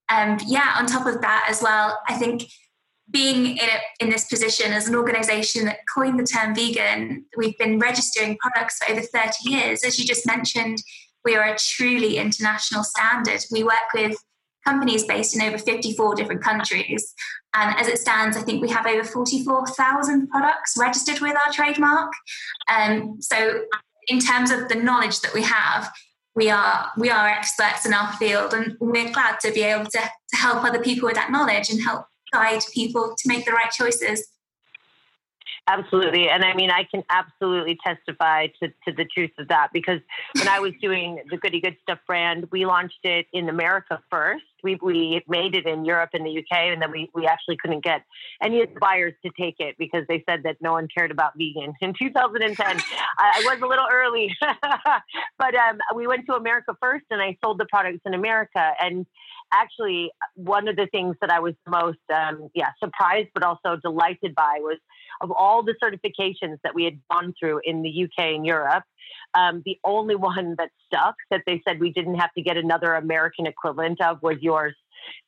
And 0.09 0.43
yeah, 0.47 0.75
on 0.77 0.87
top 0.87 1.07
of 1.07 1.21
that 1.21 1.47
as 1.49 1.63
well, 1.63 1.99
I 2.09 2.15
think 2.15 2.45
being 3.11 3.57
in, 3.57 3.69
a, 3.69 4.05
in 4.05 4.11
this 4.11 4.27
position 4.27 4.73
as 4.73 4.89
an 4.89 4.95
organization 4.95 5.65
that 5.65 5.79
coined 5.93 6.19
the 6.19 6.25
term 6.25 6.55
vegan, 6.55 7.25
we've 7.37 7.59
been 7.59 7.79
registering 7.79 8.37
products 8.39 8.79
for 8.79 8.93
over 8.93 9.03
30 9.03 9.31
years. 9.45 9.85
As 9.85 9.99
you 9.99 10.05
just 10.05 10.27
mentioned, 10.27 10.79
we 11.25 11.37
are 11.37 11.53
a 11.53 11.57
truly 11.59 12.17
international 12.17 12.85
standard. 12.85 13.45
We 13.51 13.63
work 13.63 13.93
with 13.95 14.17
companies 14.67 15.05
based 15.05 15.35
in 15.35 15.43
over 15.43 15.59
54 15.59 16.15
different 16.15 16.43
countries. 16.43 17.15
And 17.55 17.79
as 17.79 17.89
it 17.89 17.99
stands, 17.99 18.37
I 18.37 18.43
think 18.43 18.63
we 18.63 18.69
have 18.71 18.87
over 18.87 19.05
44,000 19.05 20.29
products 20.29 20.75
registered 20.79 21.21
with 21.21 21.35
our 21.35 21.53
trademark. 21.53 22.13
Um, 22.73 23.17
so, 23.21 23.63
in 24.09 24.19
terms 24.19 24.51
of 24.51 24.69
the 24.69 24.77
knowledge 24.77 25.21
that 25.21 25.35
we 25.35 25.43
have, 25.43 25.91
we 26.35 26.49
are 26.49 26.91
we 26.97 27.11
are 27.11 27.29
experts 27.29 27.87
in 27.87 27.93
our 27.93 28.13
field, 28.15 28.55
and 28.55 28.77
we're 28.81 29.13
glad 29.13 29.41
to 29.41 29.53
be 29.53 29.63
able 29.63 29.85
to, 29.87 29.99
to 29.99 30.37
help 30.37 30.65
other 30.65 30.81
people 30.81 31.07
with 31.07 31.17
that 31.17 31.31
knowledge 31.31 31.71
and 31.71 31.83
help 31.83 32.07
guide 32.33 32.63
people 32.73 33.15
to 33.19 33.29
make 33.29 33.45
the 33.45 33.53
right 33.53 33.71
choices. 33.71 34.27
Absolutely. 35.69 36.29
And 36.29 36.45
I 36.45 36.55
mean, 36.55 36.71
I 36.71 36.85
can 36.85 37.03
absolutely 37.11 37.79
testify 37.85 38.49
to, 38.61 38.69
to 38.69 38.93
the 38.97 39.05
truth 39.05 39.31
of 39.39 39.49
that 39.49 39.69
because 39.73 40.01
when 40.35 40.49
I 40.49 40.59
was 40.59 40.73
doing 40.81 41.23
the 41.31 41.37
Goody 41.37 41.61
Good 41.61 41.77
Stuff 41.83 41.99
brand, 42.07 42.49
we 42.51 42.67
launched 42.67 42.99
it 43.05 43.27
in 43.33 43.49
America 43.49 44.01
first. 44.11 44.45
We, 44.63 44.79
we 44.83 45.23
made 45.29 45.55
it 45.55 45.67
in 45.67 45.85
Europe 45.85 46.11
and 46.13 46.27
the 46.27 46.39
UK, 46.39 46.53
and 46.53 46.83
then 46.83 46.91
we, 46.91 47.09
we 47.15 47.27
actually 47.27 47.57
couldn't 47.57 47.83
get 47.83 48.05
any 48.43 48.63
of 48.63 48.75
the 48.75 48.81
buyers 48.81 49.15
to 49.25 49.31
take 49.39 49.57
it 49.59 49.77
because 49.79 50.05
they 50.09 50.23
said 50.29 50.43
that 50.43 50.57
no 50.61 50.73
one 50.73 50.89
cared 50.95 51.11
about 51.11 51.33
vegan. 51.37 51.73
In 51.81 51.95
2010, 51.99 52.67
I, 52.67 52.81
I 53.19 53.43
was 53.45 53.63
a 53.63 53.67
little 53.67 53.87
early, 53.91 54.35
but 55.39 55.55
um, 55.55 55.79
we 55.95 56.07
went 56.07 56.27
to 56.27 56.35
America 56.35 56.77
first 56.81 57.05
and 57.11 57.23
I 57.23 57.37
sold 57.43 57.59
the 57.59 57.67
products 57.67 58.01
in 58.05 58.15
America. 58.15 58.73
And 58.81 59.07
actually, 59.53 60.11
one 60.35 60.69
of 60.69 60.77
the 60.77 60.87
things 60.87 61.17
that 61.21 61.31
I 61.31 61.41
was 61.41 61.55
most, 61.67 61.99
um, 62.15 62.49
yeah, 62.55 62.71
surprised 62.83 63.29
but 63.35 63.43
also 63.43 63.77
delighted 63.83 64.35
by 64.35 64.59
was 64.61 64.79
of 65.21 65.31
all 65.31 65.63
the 65.63 65.75
certifications 65.83 66.57
that 66.65 66.75
we 66.75 66.85
had 66.85 66.99
gone 67.11 67.35
through 67.39 67.61
in 67.65 67.83
the 67.83 68.05
UK 68.05 68.35
and 68.35 68.47
Europe, 68.47 68.85
um, 69.35 69.63
the 69.65 69.79
only 69.85 70.15
one 70.31 70.55
that 70.59 70.71
stuck 70.87 71.17
that 71.31 71.43
they 71.47 71.63
said 71.67 71.81
we 71.81 71.93
didn't 71.93 72.17
have 72.17 72.33
to 72.35 72.43
get 72.43 72.57
another 72.57 72.95
American 72.95 73.47
equivalent 73.47 74.01
of 74.01 74.23
was 74.23 74.37
yours. 74.41 74.75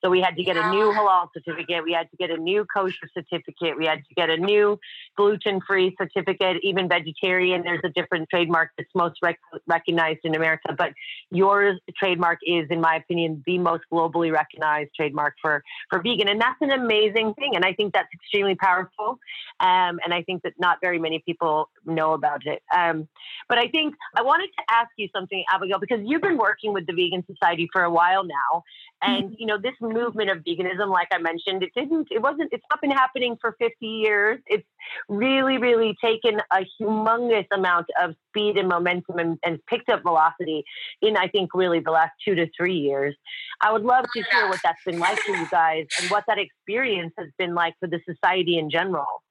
So 0.02 0.10
we 0.10 0.20
had 0.20 0.36
to 0.36 0.42
get 0.42 0.56
a 0.56 0.70
new 0.70 0.92
halal 0.92 1.28
certificate. 1.32 1.84
We 1.84 1.92
had 1.92 2.10
to 2.10 2.16
get 2.16 2.30
a 2.30 2.36
new 2.36 2.64
kosher 2.74 3.08
certificate. 3.14 3.76
We 3.76 3.86
had 3.86 3.98
to 4.08 4.14
get 4.14 4.30
a 4.30 4.36
new 4.36 4.78
gluten 5.16 5.60
free 5.66 5.94
certificate, 6.00 6.58
even 6.62 6.88
vegetarian. 6.88 7.62
There's 7.62 7.80
a 7.84 7.88
different 7.90 8.28
trademark 8.30 8.70
that's 8.76 8.90
most 8.94 9.16
rec- 9.22 9.38
recognized 9.66 10.20
in 10.24 10.34
America. 10.34 10.74
But 10.76 10.92
your 11.30 11.78
trademark 11.96 12.38
is, 12.46 12.66
in 12.70 12.80
my 12.80 12.96
opinion, 12.96 13.42
the 13.46 13.58
most 13.58 13.84
globally 13.92 14.32
recognized 14.32 14.90
trademark 14.96 15.34
for, 15.40 15.62
for 15.90 16.00
vegan. 16.02 16.28
And 16.28 16.40
that's 16.40 16.60
an 16.60 16.70
amazing 16.70 17.34
thing. 17.34 17.54
And 17.54 17.64
I 17.64 17.72
think 17.72 17.92
that's 17.92 18.12
extremely 18.12 18.54
powerful. 18.54 19.18
Um, 19.60 20.00
and 20.04 20.12
I 20.12 20.22
think 20.22 20.42
that 20.42 20.54
not 20.58 20.78
very 20.80 20.98
many 20.98 21.22
people 21.24 21.70
know 21.84 22.12
about 22.12 22.46
it. 22.46 22.62
Um, 22.74 23.08
but 23.48 23.58
I 23.58 23.68
think 23.68 23.94
I 24.16 24.22
wanted 24.22 24.50
to 24.58 24.64
ask 24.70 24.90
you 24.96 25.08
something, 25.14 25.44
Abigail, 25.52 25.78
because 25.78 26.00
you've 26.04 26.22
been 26.22 26.38
working 26.38 26.72
with 26.72 26.86
the 26.86 26.92
Vegan 26.92 27.24
Society 27.26 27.68
for 27.72 27.82
a 27.82 27.90
while 27.90 28.24
now. 28.24 28.62
And, 29.02 29.34
you 29.36 29.46
know, 29.46 29.58
this 29.58 29.74
movement 29.80 30.30
of 30.30 30.38
veganism, 30.38 30.88
like 30.88 31.08
I 31.12 31.18
mentioned, 31.18 31.62
it 31.64 31.70
didn't, 31.74 32.08
it 32.10 32.22
wasn't, 32.22 32.50
it's 32.52 32.64
not 32.70 32.80
been 32.80 32.92
happening 32.92 33.36
for 33.40 33.56
50 33.58 33.84
years. 33.84 34.40
It's 34.46 34.66
really, 35.08 35.58
really 35.58 35.96
taken 36.00 36.40
a 36.52 36.64
humongous 36.80 37.46
amount 37.52 37.86
of 38.00 38.14
speed 38.28 38.56
and 38.58 38.68
momentum 38.68 39.18
and, 39.18 39.38
and 39.44 39.58
picked 39.66 39.88
up 39.88 40.02
velocity 40.02 40.64
in, 41.00 41.16
I 41.16 41.26
think, 41.28 41.50
really 41.52 41.80
the 41.80 41.90
last 41.90 42.12
two 42.24 42.36
to 42.36 42.46
three 42.56 42.78
years. 42.78 43.16
I 43.60 43.72
would 43.72 43.82
love 43.82 44.04
to 44.14 44.22
hear 44.30 44.48
what 44.48 44.60
that's 44.62 44.82
been 44.84 45.00
like 45.00 45.18
for 45.18 45.34
you 45.34 45.48
guys 45.50 45.86
and 46.00 46.10
what 46.10 46.24
that 46.28 46.38
experience 46.38 47.12
has 47.18 47.28
been 47.38 47.54
like 47.54 47.74
for 47.80 47.88
the 47.88 48.00
society 48.06 48.56
in 48.58 48.70
general. 48.70 49.22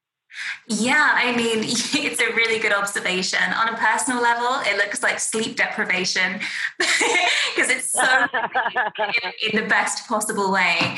Yeah, 0.68 1.12
I 1.14 1.36
mean, 1.36 1.60
it's 1.64 2.22
a 2.22 2.34
really 2.34 2.60
good 2.60 2.74
observation. 2.74 3.42
On 3.56 3.70
a 3.70 3.78
personal 3.78 4.22
level, 4.22 4.62
it 4.66 4.78
looks 4.78 5.04
like 5.04 5.20
sleep 5.20 5.56
deprivation 5.56 6.40
because 6.80 7.70
it's 7.70 7.92
so 7.92 8.28
in, 9.44 9.52
in, 9.52 9.62
the 9.62 9.68
best 9.68 10.08
possible 10.08 10.52
way. 10.52 10.98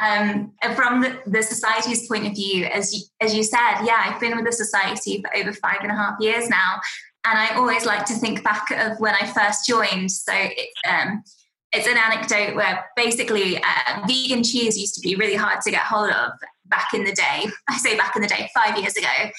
Um, 0.00 0.52
from 0.76 1.00
the, 1.00 1.18
the, 1.26 1.42
society's 1.42 2.06
point 2.06 2.26
of 2.26 2.34
view, 2.34 2.66
as 2.66 2.94
you, 2.94 3.00
as 3.20 3.34
you 3.34 3.42
said, 3.42 3.82
yeah, 3.82 4.04
I've 4.06 4.20
been 4.20 4.36
with 4.36 4.46
the 4.46 4.52
society 4.52 5.20
for 5.20 5.36
over 5.36 5.52
five 5.52 5.78
and 5.82 5.90
a 5.90 5.94
half 5.94 6.14
years 6.20 6.48
now, 6.48 6.80
and 7.24 7.36
I 7.36 7.56
always 7.56 7.84
like 7.84 8.06
to 8.06 8.14
think 8.14 8.44
back 8.44 8.70
of 8.70 9.00
when 9.00 9.14
I 9.14 9.26
first 9.26 9.66
joined. 9.66 10.12
So 10.12 10.32
it's 10.34 10.80
um, 10.88 11.24
it's 11.72 11.86
an 11.86 11.98
anecdote 11.98 12.54
where 12.54 12.84
basically 12.96 13.58
uh, 13.58 14.06
vegan 14.06 14.42
cheese 14.42 14.78
used 14.78 14.94
to 14.94 15.00
be 15.00 15.16
really 15.16 15.34
hard 15.34 15.60
to 15.62 15.70
get 15.70 15.82
hold 15.82 16.10
of 16.10 16.32
back 16.68 16.88
in 16.94 17.04
the 17.04 17.12
day. 17.12 17.46
I 17.68 17.78
say 17.78 17.96
back 17.96 18.16
in 18.16 18.22
the 18.22 18.28
day, 18.28 18.48
five 18.54 18.78
years 18.78 18.96
ago. 18.96 19.30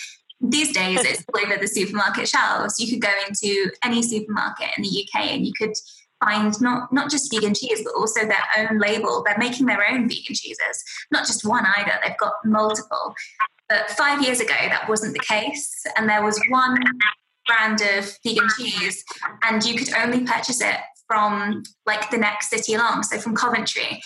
These 0.42 0.72
days, 0.72 1.04
it's 1.04 1.26
all 1.34 1.42
over 1.42 1.58
the 1.60 1.68
supermarket 1.68 2.30
shelves. 2.30 2.80
You 2.80 2.90
could 2.90 3.02
go 3.02 3.12
into 3.28 3.72
any 3.84 4.02
supermarket 4.02 4.70
in 4.78 4.84
the 4.84 5.06
UK 5.06 5.32
and 5.32 5.46
you 5.46 5.52
could 5.52 5.74
find 6.20 6.60
not 6.62 6.92
not 6.92 7.10
just 7.10 7.34
vegan 7.34 7.54
cheese 7.54 7.82
but 7.84 7.94
also 7.96 8.22
their 8.26 8.44
own 8.58 8.78
label 8.80 9.24
they're 9.26 9.38
making 9.38 9.66
their 9.66 9.88
own 9.90 10.08
vegan 10.08 10.36
cheeses 10.36 10.84
not 11.12 11.26
just 11.26 11.46
one 11.46 11.66
either 11.78 11.94
they've 12.04 12.18
got 12.18 12.34
multiple 12.46 13.14
but 13.68 13.90
five 13.92 14.22
years 14.22 14.40
ago 14.40 14.54
that 14.70 14.88
wasn't 14.90 15.14
the 15.14 15.20
case 15.20 15.86
and 15.98 16.10
there 16.10 16.24
was 16.24 16.40
one 16.50 16.78
brand 17.46 17.82
of 17.98 18.18
vegan 18.24 18.48
cheese 18.58 19.04
and 19.44 19.64
you 19.64 19.76
could 19.76 19.94
only 19.96 20.26
purchase 20.26 20.62
it 20.62 20.78
from 21.08 21.64
like 21.86 22.10
the 22.12 22.18
next 22.18 22.50
city 22.50 22.74
along 22.74 23.04
so 23.04 23.18
from 23.18 23.36
coventry 23.36 24.02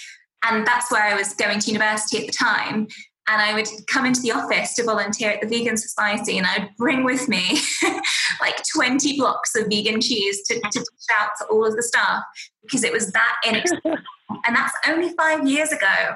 and 0.45 0.65
that's 0.67 0.91
where 0.91 1.03
i 1.03 1.15
was 1.15 1.33
going 1.33 1.59
to 1.59 1.71
university 1.71 2.19
at 2.19 2.27
the 2.27 2.33
time 2.33 2.87
and 3.27 3.41
I 3.41 3.53
would 3.53 3.67
come 3.87 4.05
into 4.05 4.21
the 4.21 4.31
office 4.31 4.75
to 4.75 4.83
volunteer 4.83 5.31
at 5.31 5.41
the 5.41 5.47
Vegan 5.47 5.77
Society, 5.77 6.37
and 6.37 6.45
I'd 6.45 6.69
bring 6.77 7.03
with 7.03 7.29
me 7.29 7.59
like 8.41 8.61
20 8.75 9.17
blocks 9.17 9.55
of 9.55 9.67
vegan 9.67 10.01
cheese 10.01 10.43
to, 10.47 10.55
to 10.55 10.79
dish 10.79 11.17
out 11.19 11.29
to 11.39 11.45
all 11.47 11.65
of 11.65 11.75
the 11.75 11.83
staff 11.83 12.23
because 12.63 12.83
it 12.83 12.91
was 12.91 13.11
that 13.11 13.35
inexpensive. 13.47 14.03
and 14.45 14.55
that's 14.55 14.73
only 14.87 15.13
five 15.17 15.47
years 15.47 15.71
ago. 15.71 16.15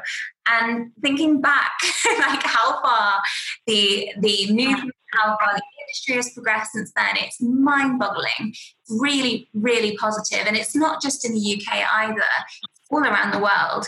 And 0.50 0.92
thinking 1.02 1.42
back, 1.42 1.72
like 2.20 2.44
how 2.44 2.82
far 2.82 3.22
the 3.68 4.12
the 4.20 4.48
movement, 4.52 4.94
how 5.14 5.38
far 5.38 5.56
the 5.56 5.62
industry 5.82 6.16
has 6.16 6.34
progressed 6.34 6.72
since 6.74 6.92
then, 6.96 7.16
it's 7.16 7.42
mind-boggling. 7.42 8.50
It's 8.50 8.98
really, 9.00 9.50
really 9.54 9.96
positive, 9.98 10.46
and 10.46 10.56
it's 10.56 10.76
not 10.76 11.02
just 11.02 11.26
in 11.26 11.34
the 11.34 11.40
UK 11.40 11.84
either; 12.00 12.24
it's 12.50 12.88
all 12.90 13.04
around 13.04 13.32
the 13.32 13.40
world. 13.40 13.88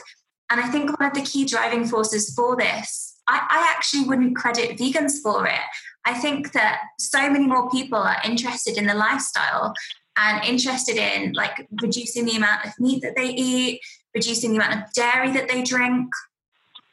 And 0.50 0.60
I 0.60 0.68
think 0.68 1.00
one 1.00 1.10
of 1.10 1.16
the 1.16 1.22
key 1.22 1.46
driving 1.46 1.86
forces 1.86 2.34
for 2.34 2.56
this, 2.56 3.09
I, 3.30 3.46
I, 3.48 3.74
actually 3.76 4.06
wouldn't 4.06 4.36
credit 4.36 4.78
vegans 4.78 5.22
for 5.22 5.46
it. 5.46 5.60
I 6.06 6.16
think 6.16 6.52
that 6.54 6.82
so 6.98 7.30
many 7.30 7.46
more 7.46 7.70
people 7.70 8.00
are 8.00 8.18
interested 8.26 8.78
in 8.78 8.88
the 8.88 8.96
lifestyle 8.96 9.74
and 10.18 10.44
interested 10.44 10.98
in 10.98 11.34
like 11.34 11.68
reducing 11.82 12.26
the 12.26 12.36
amount 12.36 12.66
of 12.66 12.72
meat 12.80 13.02
that 13.04 13.16
they 13.16 13.30
eat, 13.30 13.82
reducing 14.16 14.52
the 14.52 14.58
amount 14.58 14.82
of 14.82 14.94
dairy 14.94 15.32
that 15.32 15.48
they 15.48 15.64
drink. 15.64 16.10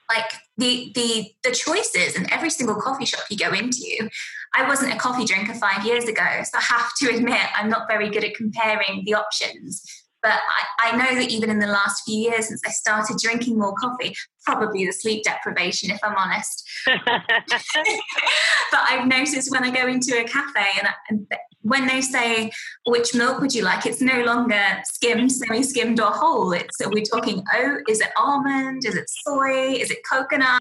Like 0.08 0.30
the 0.56 0.92
the 0.94 1.32
the 1.42 1.50
choices 1.50 2.14
in 2.14 2.30
every 2.32 2.50
single 2.50 2.76
coffee 2.76 3.06
shop 3.06 3.24
you 3.28 3.36
go 3.36 3.52
into. 3.52 4.08
I 4.54 4.68
wasn't 4.68 4.94
a 4.94 4.98
coffee 4.98 5.24
drinker 5.24 5.54
five 5.54 5.84
years 5.84 6.04
ago, 6.04 6.42
so 6.44 6.58
I 6.58 6.62
have 6.62 6.90
to 7.00 7.10
admit 7.14 7.40
I'm 7.56 7.68
not 7.68 7.88
very 7.88 8.10
good 8.10 8.24
at 8.24 8.34
comparing 8.34 9.02
the 9.04 9.14
options. 9.14 9.82
But 10.26 10.40
I, 10.80 10.88
I, 10.88 10.96
know 10.96 11.20
that 11.20 11.30
even 11.30 11.50
in 11.50 11.60
the 11.60 11.68
last 11.68 12.02
few 12.04 12.18
years, 12.18 12.48
since 12.48 12.60
I 12.66 12.70
started 12.70 13.16
drinking 13.22 13.60
more 13.60 13.72
coffee, 13.74 14.12
probably 14.44 14.84
the 14.84 14.90
sleep 14.90 15.22
deprivation, 15.22 15.88
if 15.92 16.00
I'm 16.02 16.16
honest. 16.16 16.68
but 16.96 17.06
I've 18.72 19.06
noticed 19.06 19.52
when 19.52 19.62
I 19.62 19.70
go 19.70 19.86
into 19.86 20.18
a 20.18 20.24
cafe 20.24 20.66
and, 20.80 20.88
and 21.08 21.26
when 21.62 21.86
they 21.86 22.00
say, 22.00 22.50
which 22.86 23.14
milk 23.14 23.40
would 23.40 23.54
you 23.54 23.62
like? 23.62 23.86
It's 23.86 24.00
no 24.00 24.24
longer 24.24 24.60
skimmed, 24.86 25.30
semi 25.30 25.62
skimmed, 25.62 26.00
or 26.00 26.10
whole. 26.10 26.50
It's, 26.50 26.80
are 26.80 26.90
we 26.90 27.04
talking 27.04 27.44
oat? 27.54 27.82
Is 27.88 28.00
it 28.00 28.10
almond? 28.16 28.84
Is 28.84 28.96
it 28.96 29.08
soy? 29.08 29.74
Is 29.74 29.92
it 29.92 29.98
coconut? 30.10 30.60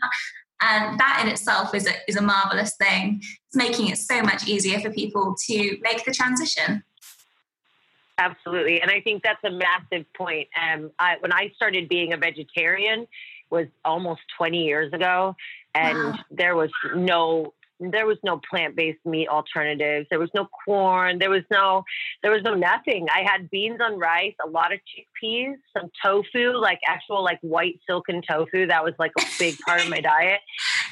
And 0.62 1.00
that 1.00 1.22
in 1.24 1.32
itself 1.32 1.74
is 1.74 1.88
a, 1.88 1.94
is 2.08 2.18
a 2.18 2.22
marvelous 2.22 2.76
thing. 2.80 3.20
It's 3.20 3.56
making 3.56 3.88
it 3.88 3.98
so 3.98 4.22
much 4.22 4.48
easier 4.48 4.80
for 4.80 4.92
people 4.92 5.36
to 5.48 5.78
make 5.82 6.06
the 6.06 6.12
transition. 6.14 6.84
Absolutely, 8.18 8.82
and 8.82 8.90
I 8.90 9.02
think 9.02 9.24
that's 9.24 9.44
a 9.44 9.52
massive 9.52 10.06
point. 10.14 10.48
Um, 10.56 10.92
I, 10.98 11.16
when 11.20 11.34
I 11.34 11.52
started 11.56 11.90
being 11.90 12.14
a 12.14 12.18
vegetarian 12.18 13.08
was 13.50 13.68
almost 13.84 14.22
20 14.38 14.64
years 14.64 14.92
ago, 14.94 15.36
and 15.76 15.98
wow. 15.98 16.16
there 16.32 16.56
was 16.56 16.72
no 16.96 17.54
there 17.80 18.06
was 18.06 18.18
no 18.24 18.40
plant-based 18.50 19.06
meat 19.06 19.28
alternatives 19.28 20.08
there 20.10 20.20
was 20.20 20.30
no 20.34 20.48
Quorn 20.64 21.20
there 21.20 21.30
was 21.30 21.44
no 21.52 21.84
there 22.24 22.32
was 22.32 22.42
no 22.44 22.54
nothing 22.54 23.06
i 23.14 23.22
had 23.30 23.50
beans 23.50 23.80
on 23.82 24.00
rice 24.00 24.34
a 24.46 24.48
lot 24.50 24.74
of 24.74 24.80
chickpeas 24.80 25.56
some 25.78 25.90
tofu 26.04 26.54
like 26.54 26.80
actual 26.88 27.22
like 27.24 27.40
white 27.42 27.80
silken 27.88 28.22
tofu 28.22 28.66
that 28.68 28.84
was 28.84 28.94
like 28.98 29.12
a 29.20 29.24
big 29.38 29.58
part 29.60 29.82
of 29.84 29.90
my 29.90 30.00
diet 30.02 30.40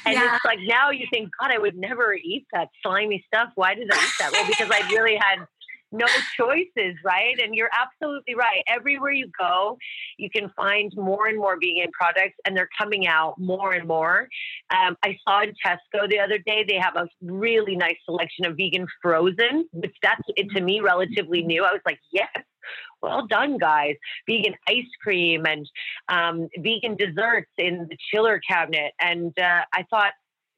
and 0.04 0.14
yeah. 0.14 0.34
it's 0.34 0.44
like 0.44 0.58
now 0.66 0.90
you 0.90 1.06
think 1.10 1.30
god 1.40 1.50
i 1.50 1.58
would 1.58 1.76
never 1.76 2.12
eat 2.12 2.46
that 2.52 2.68
slimy 2.82 3.24
stuff 3.26 3.48
why 3.54 3.74
did 3.74 3.90
i 3.90 3.96
eat 3.96 4.12
that 4.18 4.30
well 4.32 4.46
because 4.46 4.70
i 4.70 4.86
really 4.90 5.16
had 5.16 5.46
no 5.94 6.06
choices, 6.36 6.96
right? 7.04 7.38
And 7.42 7.54
you're 7.54 7.70
absolutely 7.72 8.34
right. 8.34 8.62
Everywhere 8.66 9.12
you 9.12 9.30
go, 9.38 9.78
you 10.18 10.28
can 10.28 10.50
find 10.56 10.92
more 10.96 11.28
and 11.28 11.38
more 11.38 11.56
vegan 11.60 11.90
products, 11.92 12.36
and 12.44 12.56
they're 12.56 12.68
coming 12.78 13.06
out 13.06 13.38
more 13.38 13.72
and 13.72 13.86
more. 13.86 14.28
Um, 14.70 14.96
I 15.02 15.16
saw 15.26 15.42
in 15.42 15.54
Tesco 15.64 16.08
the 16.08 16.18
other 16.18 16.38
day 16.38 16.64
they 16.66 16.78
have 16.78 16.96
a 16.96 17.08
really 17.22 17.76
nice 17.76 17.96
selection 18.04 18.44
of 18.46 18.56
vegan 18.56 18.86
frozen, 19.00 19.68
which 19.72 19.94
that's 20.02 20.22
to 20.54 20.60
me 20.60 20.80
relatively 20.80 21.42
new. 21.42 21.64
I 21.64 21.72
was 21.72 21.80
like, 21.86 21.98
yes, 22.12 22.28
well 23.02 23.26
done, 23.26 23.58
guys. 23.58 23.96
Vegan 24.28 24.54
ice 24.68 24.84
cream 25.02 25.44
and 25.46 25.68
um, 26.08 26.48
vegan 26.58 26.96
desserts 26.96 27.50
in 27.58 27.86
the 27.88 27.96
chiller 28.10 28.40
cabinet. 28.48 28.92
And 29.00 29.38
uh, 29.38 29.62
I 29.72 29.84
thought, 29.90 30.12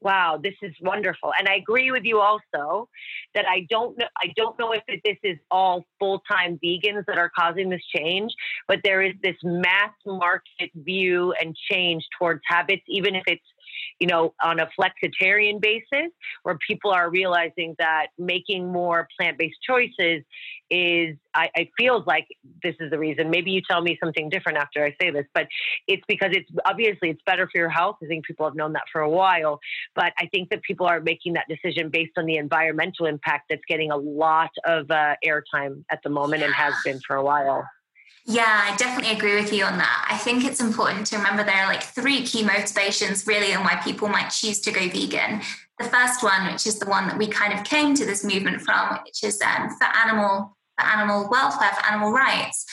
wow, 0.07 0.39
this 0.41 0.55
is 0.63 0.73
wonderful. 0.81 1.33
And 1.37 1.49
I 1.49 1.57
agree 1.57 1.91
with 1.91 2.05
you 2.05 2.21
also 2.21 2.89
that 3.35 3.45
I 3.49 3.67
don't 3.69 3.99
know 3.99 4.07
I 4.17 4.33
don't 4.37 4.57
know 4.57 4.71
if 4.73 4.83
this 4.87 5.19
is 5.25 5.37
all 5.51 5.85
full-time 5.99 6.61
vegans 6.65 7.05
that 7.09 7.19
are 7.19 7.31
causing 7.37 7.69
this 7.69 7.85
change, 7.95 8.33
but 8.69 8.79
there 8.85 9.03
is 9.03 9.15
this 9.25 9.35
mass 9.43 9.95
market 10.07 10.71
view 10.77 11.35
and 11.41 11.57
change 11.71 12.05
towards 12.17 12.41
habits, 12.47 12.85
even 12.87 13.17
if 13.17 13.25
it's 13.27 13.51
you 13.99 14.07
know, 14.07 14.35
on 14.43 14.61
a 14.61 14.69
flexitarian 14.79 15.61
basis, 15.61 16.11
where 16.43 16.59
people 16.67 16.91
are 16.91 17.11
realizing 17.11 17.75
that 17.79 18.09
making 18.19 18.71
more 18.71 19.09
plant 19.19 19.39
based 19.39 19.59
choices 19.67 20.23
is, 20.71 21.17
I, 21.35 21.49
I 21.55 21.71
feels 21.79 22.07
like 22.07 22.27
this 22.63 22.75
is 22.81 22.91
the 22.91 22.99
reason. 22.99 23.31
Maybe 23.31 23.51
you 23.51 23.63
tell 23.69 23.83
me 23.83 23.99
something 24.03 24.29
different 24.29 24.59
after 24.59 24.85
I 24.85 24.97
say 25.01 25.11
this, 25.11 25.27
but 25.35 25.47
it's 25.87 26.03
because 26.09 26.31
it's 26.33 26.51
obviously 26.65 27.11
it's 27.11 27.23
better 27.27 27.49
for 27.51 27.59
your 27.59 27.69
health. 27.69 27.97
I 28.03 28.07
think 28.07 28.25
people 28.25 28.47
have 28.47 28.55
known 28.55 28.73
that 28.73 28.85
for 28.93 29.01
a 29.01 29.11
while, 29.11 29.61
but 29.95 30.13
I 30.19 30.27
think 30.27 30.51
that 30.51 30.63
people 30.63 30.87
are 30.87 31.01
making 31.01 31.35
that 31.35 31.47
decision 31.49 31.91
based 31.91 32.13
on 32.17 32.27
the 32.27 32.37
environmental 32.37 33.07
impact 33.07 33.47
that's 33.51 33.63
getting 33.69 33.91
a 33.91 33.97
lot 33.97 34.51
of 34.65 34.91
uh, 34.91 35.15
airtime 35.25 35.85
at 35.91 36.01
the 36.03 36.11
moment 36.11 36.43
and 36.43 36.53
has 36.53 36.75
been 36.85 37.01
for 37.07 37.17
a 37.17 37.23
while. 37.23 37.67
Yeah, 38.29 38.73
I 38.73 38.77
definitely 38.77 39.17
agree 39.17 39.37
with 39.37 39.53
you 39.53 39.65
on 39.65 39.79
that. 39.79 40.07
I 40.11 40.17
think 40.17 40.45
it's 40.45 40.61
important 40.61 41.07
to 41.09 41.17
remember 41.17 41.45
there 41.45 41.63
are 41.63 41.69
like 41.69 41.85
three 41.85 42.25
key 42.25 42.45
motivations 42.45 43.25
really 43.25 43.55
on 43.55 43.63
why 43.63 43.77
people 43.77 44.09
might 44.09 44.31
choose 44.31 44.61
to 44.63 44.73
go 44.73 44.89
vegan. 44.89 45.43
The 45.79 45.85
first 45.85 46.25
one, 46.25 46.51
which 46.51 46.67
is 46.67 46.81
the 46.81 46.87
one 46.87 47.07
that 47.07 47.19
we 47.19 47.29
kind 47.29 47.53
of 47.53 47.65
came 47.65 47.95
to 47.95 48.05
this 48.05 48.25
movement 48.25 48.63
from, 48.63 48.99
which 49.05 49.23
is 49.23 49.41
um, 49.43 49.71
for 49.79 49.85
animal 49.85 50.57
for 50.79 50.85
animal 50.87 51.29
welfare, 51.31 51.71
for 51.71 51.87
animal 51.87 52.13
rights. 52.13 52.67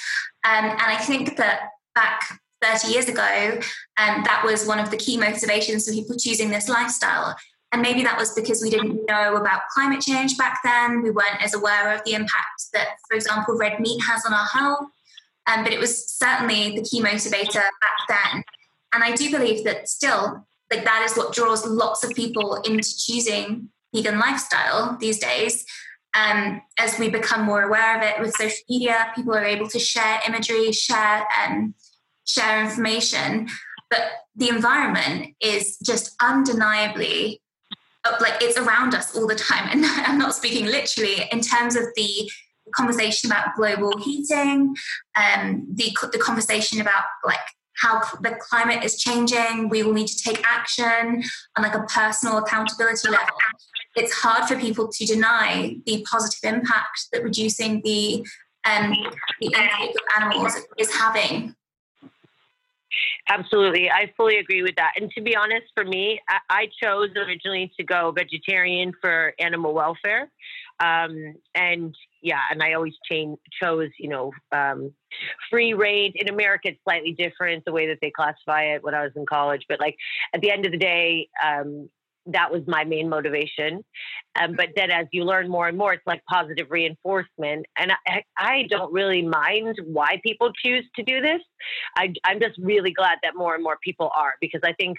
Um, 0.43 0.65
and 0.65 0.81
I 0.81 0.97
think 0.97 1.37
that 1.37 1.69
back 1.93 2.39
30 2.61 2.91
years 2.91 3.07
ago, 3.07 3.59
um, 3.97 4.23
that 4.23 4.41
was 4.43 4.67
one 4.67 4.79
of 4.79 4.89
the 4.89 4.97
key 4.97 5.17
motivations 5.17 5.87
for 5.87 5.93
people 5.93 6.17
choosing 6.17 6.49
this 6.49 6.67
lifestyle. 6.67 7.35
And 7.71 7.81
maybe 7.81 8.03
that 8.03 8.17
was 8.17 8.33
because 8.33 8.61
we 8.61 8.69
didn't 8.69 9.05
know 9.07 9.35
about 9.35 9.61
climate 9.73 10.01
change 10.01 10.37
back 10.37 10.59
then. 10.63 11.01
We 11.01 11.11
weren't 11.11 11.41
as 11.41 11.53
aware 11.53 11.93
of 11.93 12.03
the 12.05 12.13
impact 12.13 12.71
that, 12.73 12.87
for 13.07 13.15
example, 13.15 13.57
red 13.57 13.79
meat 13.79 14.01
has 14.03 14.25
on 14.25 14.33
our 14.33 14.45
health. 14.45 14.85
Um, 15.47 15.63
but 15.63 15.73
it 15.73 15.79
was 15.79 16.07
certainly 16.07 16.75
the 16.75 16.83
key 16.83 17.01
motivator 17.01 17.55
back 17.55 18.07
then. 18.07 18.43
And 18.93 19.03
I 19.03 19.13
do 19.13 19.31
believe 19.31 19.63
that 19.65 19.89
still, 19.89 20.45
like 20.71 20.85
that 20.85 21.03
is 21.05 21.17
what 21.17 21.33
draws 21.33 21.65
lots 21.65 22.03
of 22.03 22.11
people 22.11 22.55
into 22.63 22.97
choosing 22.97 23.69
vegan 23.93 24.19
lifestyle 24.19 24.97
these 24.99 25.19
days. 25.19 25.65
Um, 26.15 26.61
as 26.77 26.99
we 26.99 27.09
become 27.09 27.41
more 27.41 27.63
aware 27.63 27.97
of 27.97 28.03
it 28.03 28.19
with 28.19 28.35
social 28.35 28.63
media, 28.69 29.11
people 29.15 29.33
are 29.33 29.43
able 29.43 29.67
to 29.69 29.79
share 29.79 30.19
imagery, 30.27 30.71
share 30.71 31.25
um, 31.43 31.73
share 32.25 32.63
information. 32.63 33.47
But 33.89 34.03
the 34.35 34.49
environment 34.49 35.35
is 35.41 35.77
just 35.79 36.15
undeniably 36.21 37.41
like 38.19 38.41
it's 38.41 38.57
around 38.57 38.93
us 38.93 39.15
all 39.15 39.27
the 39.27 39.35
time. 39.35 39.69
And 39.71 39.85
I'm 39.85 40.17
not 40.17 40.35
speaking 40.35 40.65
literally 40.65 41.27
in 41.31 41.41
terms 41.41 41.75
of 41.75 41.83
the 41.95 42.29
conversation 42.73 43.31
about 43.31 43.55
global 43.55 43.97
heating, 43.97 44.75
um, 45.15 45.67
the, 45.73 45.95
the 46.11 46.19
conversation 46.19 46.81
about 46.81 47.03
like 47.25 47.39
how 47.75 48.01
the 48.21 48.37
climate 48.39 48.83
is 48.83 49.01
changing. 49.01 49.69
We 49.69 49.83
will 49.83 49.93
need 49.93 50.07
to 50.07 50.23
take 50.23 50.41
action 50.45 51.23
on 51.57 51.63
like 51.63 51.75
a 51.75 51.83
personal 51.83 52.37
accountability 52.37 53.09
level. 53.09 53.35
It's 53.95 54.13
hard 54.13 54.47
for 54.47 54.55
people 54.59 54.87
to 54.87 55.05
deny 55.05 55.75
the 55.85 56.05
positive 56.09 56.53
impact 56.55 57.07
that 57.11 57.23
reducing 57.23 57.81
the 57.83 58.25
um, 58.65 58.95
the 59.41 59.47
of 59.47 60.21
animals 60.21 60.55
is 60.77 60.93
having. 60.95 61.53
Absolutely, 63.27 63.89
I 63.89 64.11
fully 64.15 64.37
agree 64.37 64.63
with 64.63 64.75
that. 64.75 64.93
And 64.99 65.11
to 65.11 65.21
be 65.21 65.35
honest, 65.35 65.65
for 65.73 65.83
me, 65.83 66.19
I, 66.29 66.37
I 66.49 66.69
chose 66.81 67.09
originally 67.15 67.71
to 67.77 67.83
go 67.83 68.11
vegetarian 68.11 68.93
for 69.01 69.33
animal 69.39 69.73
welfare. 69.73 70.31
Um, 70.79 71.35
and 71.55 71.95
yeah, 72.23 72.39
and 72.49 72.63
I 72.63 72.73
always 72.73 72.93
change, 73.09 73.37
chose, 73.61 73.89
you 73.99 74.07
know, 74.07 74.31
um, 74.53 74.93
free 75.51 75.73
range. 75.73 76.15
In 76.15 76.29
America, 76.29 76.69
it's 76.69 76.79
slightly 76.85 77.11
different 77.11 77.65
the 77.65 77.73
way 77.73 77.87
that 77.87 77.97
they 78.01 78.11
classify 78.15 78.73
it 78.73 78.83
when 78.83 78.95
I 78.95 79.03
was 79.03 79.11
in 79.17 79.25
college. 79.25 79.65
But 79.67 79.81
like 79.81 79.97
at 80.33 80.39
the 80.39 80.49
end 80.49 80.65
of 80.65 80.71
the 80.71 80.77
day, 80.77 81.27
um, 81.45 81.89
that 82.27 82.49
was 82.49 82.61
my 82.65 82.85
main 82.85 83.09
motivation. 83.09 83.83
Um, 84.35 84.53
but 84.55 84.69
then 84.75 84.89
as 84.91 85.07
you 85.11 85.23
learn 85.23 85.49
more 85.49 85.67
and 85.67 85.77
more, 85.77 85.93
it's 85.93 86.07
like 86.07 86.23
positive 86.25 86.67
reinforcement. 86.69 87.65
And 87.77 87.91
I, 88.07 88.23
I 88.37 88.63
don't 88.69 88.91
really 88.91 89.21
mind 89.21 89.77
why 89.85 90.19
people 90.23 90.51
choose 90.53 90.85
to 90.95 91.03
do 91.03 91.21
this. 91.21 91.41
I, 91.95 92.13
I'm 92.25 92.39
just 92.39 92.57
really 92.59 92.91
glad 92.91 93.19
that 93.23 93.33
more 93.35 93.53
and 93.55 93.63
more 93.63 93.77
people 93.81 94.09
are 94.15 94.33
because 94.41 94.61
I 94.63 94.73
think 94.73 94.97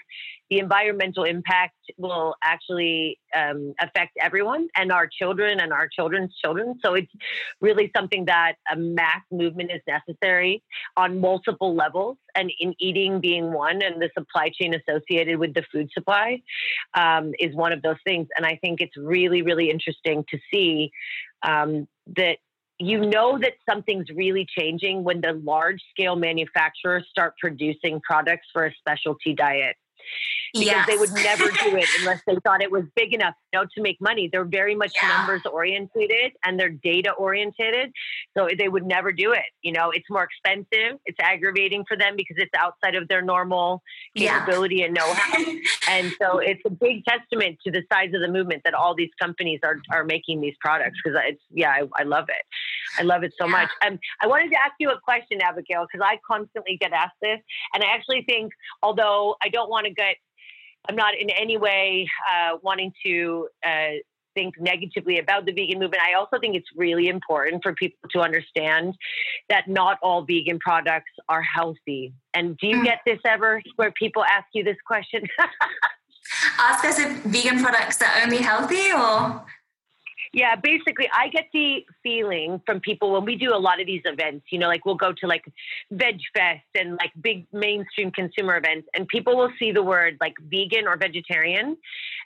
the 0.49 0.59
environmental 0.59 1.23
impact 1.23 1.75
will 1.97 2.35
actually 2.43 3.19
um, 3.35 3.73
affect 3.79 4.17
everyone 4.19 4.67
and 4.75 4.91
our 4.91 5.07
children 5.07 5.59
and 5.59 5.73
our 5.73 5.87
children's 5.87 6.33
children. 6.43 6.79
So 6.83 6.93
it's 6.93 7.11
really 7.61 7.91
something 7.95 8.25
that 8.25 8.53
a 8.71 8.75
mass 8.75 9.21
movement 9.31 9.71
is 9.71 9.81
necessary 9.87 10.63
on 10.97 11.19
multiple 11.19 11.75
levels, 11.75 12.17
and 12.35 12.51
in 12.59 12.73
eating 12.79 13.21
being 13.21 13.51
one, 13.51 13.81
and 13.81 14.01
the 14.01 14.09
supply 14.17 14.49
chain 14.49 14.75
associated 14.75 15.37
with 15.37 15.53
the 15.53 15.63
food 15.71 15.89
supply 15.93 16.41
um, 16.93 17.33
is 17.39 17.55
one 17.55 17.71
of 17.71 17.81
those 17.81 17.97
things. 18.05 18.27
And 18.35 18.45
I 18.45 18.59
think 18.61 18.81
it's 18.81 18.97
really, 18.97 19.24
really 19.25 19.41
really 19.41 19.69
interesting 19.69 20.23
to 20.29 20.37
see 20.51 20.91
um, 21.43 21.87
that 22.15 22.37
you 22.77 22.99
know 22.99 23.39
that 23.39 23.53
something's 23.69 24.09
really 24.09 24.45
changing 24.57 25.03
when 25.03 25.21
the 25.21 25.33
large 25.43 25.81
scale 25.91 26.15
manufacturers 26.15 27.05
start 27.09 27.33
producing 27.39 28.01
products 28.01 28.47
for 28.51 28.65
a 28.65 28.73
specialty 28.75 29.33
diet 29.33 29.75
because 30.53 30.67
yes. 30.67 30.87
they 30.87 30.97
would 30.97 31.11
never 31.13 31.45
do 31.45 31.75
it 31.75 31.87
unless 31.99 32.21
they 32.25 32.37
thought 32.43 32.61
it 32.61 32.71
was 32.71 32.83
big 32.95 33.13
enough 33.13 33.33
you 33.53 33.59
know, 33.59 33.65
to 33.75 33.81
make 33.81 33.99
money. 33.99 34.29
They're 34.31 34.45
very 34.45 34.75
much 34.75 34.93
yeah. 35.01 35.09
numbers 35.09 35.41
oriented 35.51 36.11
and 36.43 36.59
they're 36.59 36.69
data 36.69 37.11
oriented. 37.11 37.91
So 38.37 38.47
they 38.57 38.69
would 38.69 38.85
never 38.85 39.11
do 39.11 39.33
it. 39.33 39.45
You 39.61 39.73
know, 39.73 39.91
it's 39.91 40.09
more 40.09 40.23
expensive. 40.23 40.99
It's 41.05 41.17
aggravating 41.19 41.85
for 41.87 41.97
them 41.97 42.15
because 42.15 42.37
it's 42.39 42.53
outside 42.57 42.95
of 42.95 43.07
their 43.07 43.21
normal 43.21 43.81
capability 44.15 44.77
yeah. 44.77 44.85
and 44.85 44.93
know-how. 44.93 45.43
and 45.89 46.13
so 46.21 46.39
it's 46.39 46.61
a 46.65 46.69
big 46.69 47.03
testament 47.05 47.57
to 47.65 47.71
the 47.71 47.83
size 47.91 48.13
of 48.13 48.21
the 48.21 48.27
movement 48.27 48.61
that 48.65 48.73
all 48.73 48.95
these 48.95 49.11
companies 49.19 49.59
are, 49.63 49.77
are 49.91 50.03
making 50.03 50.41
these 50.41 50.55
products 50.59 50.99
because 51.03 51.19
it's, 51.25 51.41
yeah, 51.49 51.69
I, 51.69 51.83
I, 51.95 52.03
love 52.03 52.25
it. 52.29 52.45
I 52.97 53.03
love 53.03 53.23
it 53.23 53.33
so 53.37 53.45
yeah. 53.45 53.51
much. 53.51 53.69
Um, 53.85 53.99
I 54.21 54.27
wanted 54.27 54.49
to 54.51 54.55
ask 54.55 54.73
you 54.79 54.89
a 54.89 54.99
question, 54.99 55.41
Abigail, 55.41 55.85
because 55.91 56.05
I 56.05 56.19
constantly 56.25 56.77
get 56.77 56.93
asked 56.93 57.17
this. 57.21 57.39
And 57.73 57.83
I 57.83 57.87
actually 57.87 58.23
think, 58.27 58.51
although 58.81 59.35
I 59.41 59.49
don't 59.49 59.69
want 59.69 59.85
to 59.85 59.93
get 59.93 60.17
I'm 60.87 60.95
not 60.95 61.17
in 61.17 61.29
any 61.29 61.57
way 61.57 62.07
uh, 62.31 62.57
wanting 62.61 62.93
to 63.05 63.47
uh, 63.65 63.93
think 64.35 64.55
negatively 64.59 65.17
about 65.19 65.45
the 65.45 65.51
vegan 65.51 65.79
movement. 65.79 66.03
I 66.03 66.13
also 66.13 66.37
think 66.39 66.55
it's 66.55 66.69
really 66.75 67.07
important 67.07 67.63
for 67.63 67.73
people 67.73 67.97
to 68.11 68.19
understand 68.19 68.93
that 69.49 69.67
not 69.67 69.97
all 70.03 70.23
vegan 70.23 70.59
products 70.59 71.11
are 71.29 71.41
healthy. 71.41 72.13
And 72.33 72.57
do 72.57 72.67
you 72.67 72.77
mm. 72.81 72.83
get 72.83 72.99
this 73.05 73.19
ever 73.25 73.61
where 73.77 73.91
people 73.91 74.23
ask 74.23 74.45
you 74.53 74.63
this 74.63 74.77
question? 74.85 75.23
ask 76.59 76.85
us 76.85 76.99
if 76.99 77.23
vegan 77.23 77.63
products 77.63 78.01
are 78.01 78.23
only 78.23 78.37
healthy 78.37 78.91
or 78.91 79.45
yeah, 80.35 80.57
basically, 80.57 81.07
I 81.13 81.29
get 81.29 81.45
the 81.53 81.85
feeling 82.03 82.61
from 82.65 82.81
people 82.81 83.13
when 83.13 83.23
we 83.23 83.37
do 83.37 83.55
a 83.55 83.57
lot 83.57 83.79
of 83.79 83.87
these 83.87 84.01
events, 84.03 84.47
you 84.49 84.59
know, 84.59 84.67
like 84.67 84.83
we'll 84.83 84.95
go 84.95 85.13
to 85.13 85.27
like 85.27 85.45
Veg 85.91 86.19
Fest 86.35 86.65
and 86.77 86.97
like 86.97 87.11
big 87.21 87.47
mainstream 87.53 88.11
consumer 88.11 88.57
events, 88.57 88.89
and 88.93 89.07
people 89.07 89.37
will 89.37 89.51
see 89.57 89.71
the 89.71 89.81
word 89.81 90.17
like 90.19 90.33
vegan 90.51 90.87
or 90.87 90.97
vegetarian, 90.97 91.77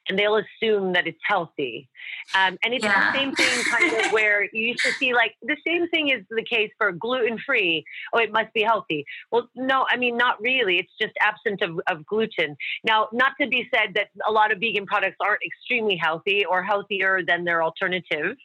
and 0.08 0.17
they'll 0.17 0.38
assume 0.38 0.93
that 0.93 1.06
it's 1.06 1.19
healthy. 1.24 1.88
Um, 2.36 2.58
and 2.63 2.74
it's 2.74 2.84
yeah. 2.84 3.12
the 3.12 3.17
same 3.19 3.36
thing 3.36 3.63
kind 3.72 4.04
of 4.04 4.12
where 4.12 4.45
you 4.54 4.69
used 4.69 4.84
to 4.86 4.91
see 4.93 5.13
like 5.13 5.36
the 5.43 5.58
same 5.63 5.88
thing 5.89 6.10
is 6.10 6.26
the 6.32 6.43
case 6.43 6.72
for 6.80 6.91
gluten 6.91 7.38
free. 7.45 7.86
Oh, 8.12 8.17
it 8.17 8.32
must 8.32 8.52
be 8.54 8.63
healthy. 8.63 9.06
Well, 9.32 9.52
no, 9.56 9.86
I 9.88 9.98
mean, 9.98 10.17
not 10.17 10.41
really. 10.41 10.80
It's 10.80 10.93
just 11.00 11.13
absent 11.22 11.62
of, 11.62 11.80
of 11.86 12.04
gluten. 12.08 12.58
Now, 12.84 13.08
not 13.13 13.34
to 13.39 13.48
be 13.48 13.69
said 13.72 13.93
that 13.93 14.08
a 14.28 14.32
lot 14.32 14.52
of 14.52 14.58
vegan 14.60 14.88
products 14.88 15.17
aren't 15.19 15.41
extremely 15.45 15.95
healthy 15.95 16.43
or 16.43 16.63
healthier 16.63 17.22
than 17.24 17.43
their 17.43 17.62
alternatives 17.62 17.98
alternative. 17.99 18.38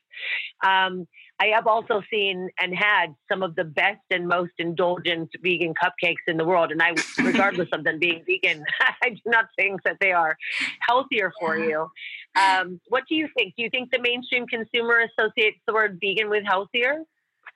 Um, 0.64 1.06
I 1.40 1.46
have 1.46 1.66
also 1.66 2.02
seen 2.10 2.48
and 2.60 2.74
had 2.74 3.14
some 3.30 3.42
of 3.42 3.56
the 3.56 3.64
best 3.64 4.02
and 4.10 4.28
most 4.28 4.52
indulgent 4.58 5.30
vegan 5.42 5.74
cupcakes 5.74 6.22
in 6.28 6.36
the 6.36 6.44
world. 6.44 6.70
And 6.70 6.80
I, 6.80 6.94
regardless 7.18 7.68
of 7.72 7.82
them 7.82 7.98
being 7.98 8.22
vegan, 8.24 8.64
I 9.02 9.10
do 9.10 9.20
not 9.26 9.46
think 9.56 9.82
that 9.82 9.96
they 10.00 10.12
are 10.12 10.36
healthier 10.88 11.32
for 11.40 11.58
you. 11.58 11.88
Um, 12.36 12.80
what 12.88 13.04
do 13.08 13.16
you 13.16 13.28
think? 13.36 13.54
Do 13.56 13.64
you 13.64 13.70
think 13.70 13.90
the 13.90 13.98
mainstream 13.98 14.46
consumer 14.46 15.08
associates 15.18 15.58
the 15.66 15.74
word 15.74 15.98
vegan 16.00 16.30
with 16.30 16.44
healthier? 16.44 17.02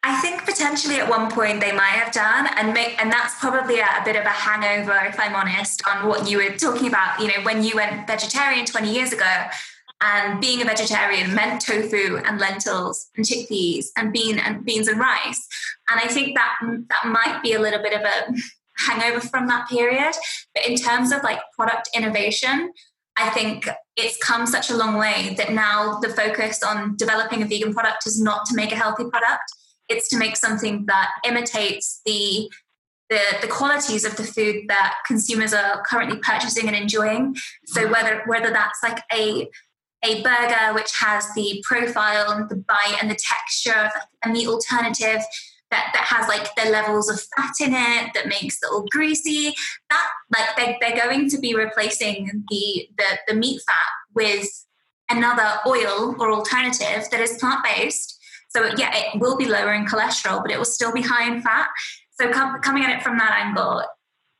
I 0.04 0.20
think 0.20 0.44
potentially 0.44 0.96
at 0.96 1.08
one 1.08 1.28
point 1.30 1.60
they 1.60 1.72
might 1.72 1.98
have 1.98 2.12
done, 2.12 2.46
and 2.56 2.72
make, 2.72 3.00
and 3.02 3.12
that's 3.12 3.38
probably 3.40 3.80
a, 3.80 3.84
a, 3.84 4.02
bit 4.04 4.14
of 4.14 4.24
a 4.24 4.28
hangover, 4.28 4.96
if 5.06 5.18
I'm 5.18 5.34
honest, 5.34 5.82
on 5.88 6.06
what 6.06 6.30
you 6.30 6.38
were 6.38 6.56
talking 6.56 6.86
about. 6.86 7.18
You 7.20 7.26
know, 7.28 7.42
when 7.42 7.64
you 7.64 7.74
went 7.74 8.06
vegetarian 8.06 8.64
20 8.64 8.94
years 8.94 9.12
ago, 9.12 9.48
and 10.00 10.40
being 10.40 10.62
a 10.62 10.64
vegetarian 10.64 11.34
meant 11.34 11.60
tofu 11.60 12.18
and 12.24 12.38
lentils 12.38 13.08
and 13.16 13.26
chickpeas 13.26 13.86
and 13.96 14.12
bean 14.12 14.38
and 14.38 14.64
beans 14.64 14.88
and 14.88 15.00
rice. 15.00 15.46
And 15.90 16.00
I 16.00 16.06
think 16.06 16.36
that 16.36 16.56
that 16.60 17.06
might 17.06 17.40
be 17.42 17.54
a 17.54 17.60
little 17.60 17.82
bit 17.82 17.92
of 17.92 18.02
a 18.02 18.32
hangover 18.78 19.20
from 19.20 19.48
that 19.48 19.68
period. 19.68 20.14
But 20.54 20.66
in 20.66 20.76
terms 20.76 21.12
of 21.12 21.22
like 21.22 21.40
product 21.56 21.90
innovation, 21.94 22.72
I 23.16 23.30
think 23.30 23.68
it's 23.96 24.16
come 24.18 24.46
such 24.46 24.70
a 24.70 24.76
long 24.76 24.96
way 24.96 25.34
that 25.36 25.52
now 25.52 25.98
the 25.98 26.08
focus 26.08 26.62
on 26.62 26.96
developing 26.96 27.42
a 27.42 27.46
vegan 27.46 27.74
product 27.74 28.06
is 28.06 28.20
not 28.20 28.46
to 28.46 28.54
make 28.54 28.70
a 28.70 28.76
healthy 28.76 29.04
product. 29.10 29.42
It's 29.88 30.08
to 30.10 30.18
make 30.18 30.36
something 30.36 30.86
that 30.86 31.10
imitates 31.24 32.00
the 32.06 32.50
the, 33.10 33.20
the 33.40 33.48
qualities 33.48 34.04
of 34.04 34.16
the 34.16 34.22
food 34.22 34.66
that 34.68 34.96
consumers 35.06 35.54
are 35.54 35.82
currently 35.84 36.18
purchasing 36.18 36.66
and 36.66 36.76
enjoying. 36.76 37.34
So 37.64 37.90
whether 37.90 38.22
whether 38.26 38.50
that's 38.50 38.82
like 38.82 39.02
a 39.12 39.48
a 40.04 40.22
burger 40.22 40.74
which 40.74 40.96
has 41.00 41.26
the 41.34 41.62
profile 41.66 42.30
and 42.30 42.48
the 42.48 42.56
bite 42.56 42.96
and 43.00 43.10
the 43.10 43.18
texture 43.18 43.74
of 43.74 43.90
a 44.24 44.28
meat 44.28 44.46
alternative 44.46 45.22
that, 45.70 45.90
that 45.92 46.04
has 46.04 46.28
like 46.28 46.54
the 46.54 46.70
levels 46.70 47.10
of 47.10 47.20
fat 47.36 47.52
in 47.60 47.74
it 47.74 48.14
that 48.14 48.26
makes 48.26 48.58
it 48.62 48.68
all 48.72 48.86
greasy. 48.90 49.52
That 49.90 50.08
like 50.34 50.56
they, 50.56 50.78
they're 50.80 51.04
going 51.04 51.28
to 51.30 51.38
be 51.38 51.54
replacing 51.54 52.44
the, 52.48 52.88
the 52.96 53.18
the 53.28 53.34
meat 53.34 53.60
fat 53.66 54.14
with 54.14 54.48
another 55.10 55.58
oil 55.66 56.14
or 56.18 56.32
alternative 56.32 57.10
that 57.10 57.20
is 57.20 57.36
plant-based. 57.38 58.14
So 58.50 58.70
yeah 58.78 58.90
it 58.94 59.20
will 59.20 59.36
be 59.36 59.46
lower 59.46 59.74
in 59.74 59.84
cholesterol 59.84 60.42
but 60.42 60.50
it 60.50 60.58
will 60.58 60.64
still 60.64 60.92
be 60.92 61.02
high 61.02 61.30
in 61.30 61.42
fat. 61.42 61.68
So 62.18 62.30
com- 62.30 62.60
coming 62.62 62.84
at 62.84 62.96
it 62.96 63.02
from 63.02 63.18
that 63.18 63.44
angle 63.46 63.84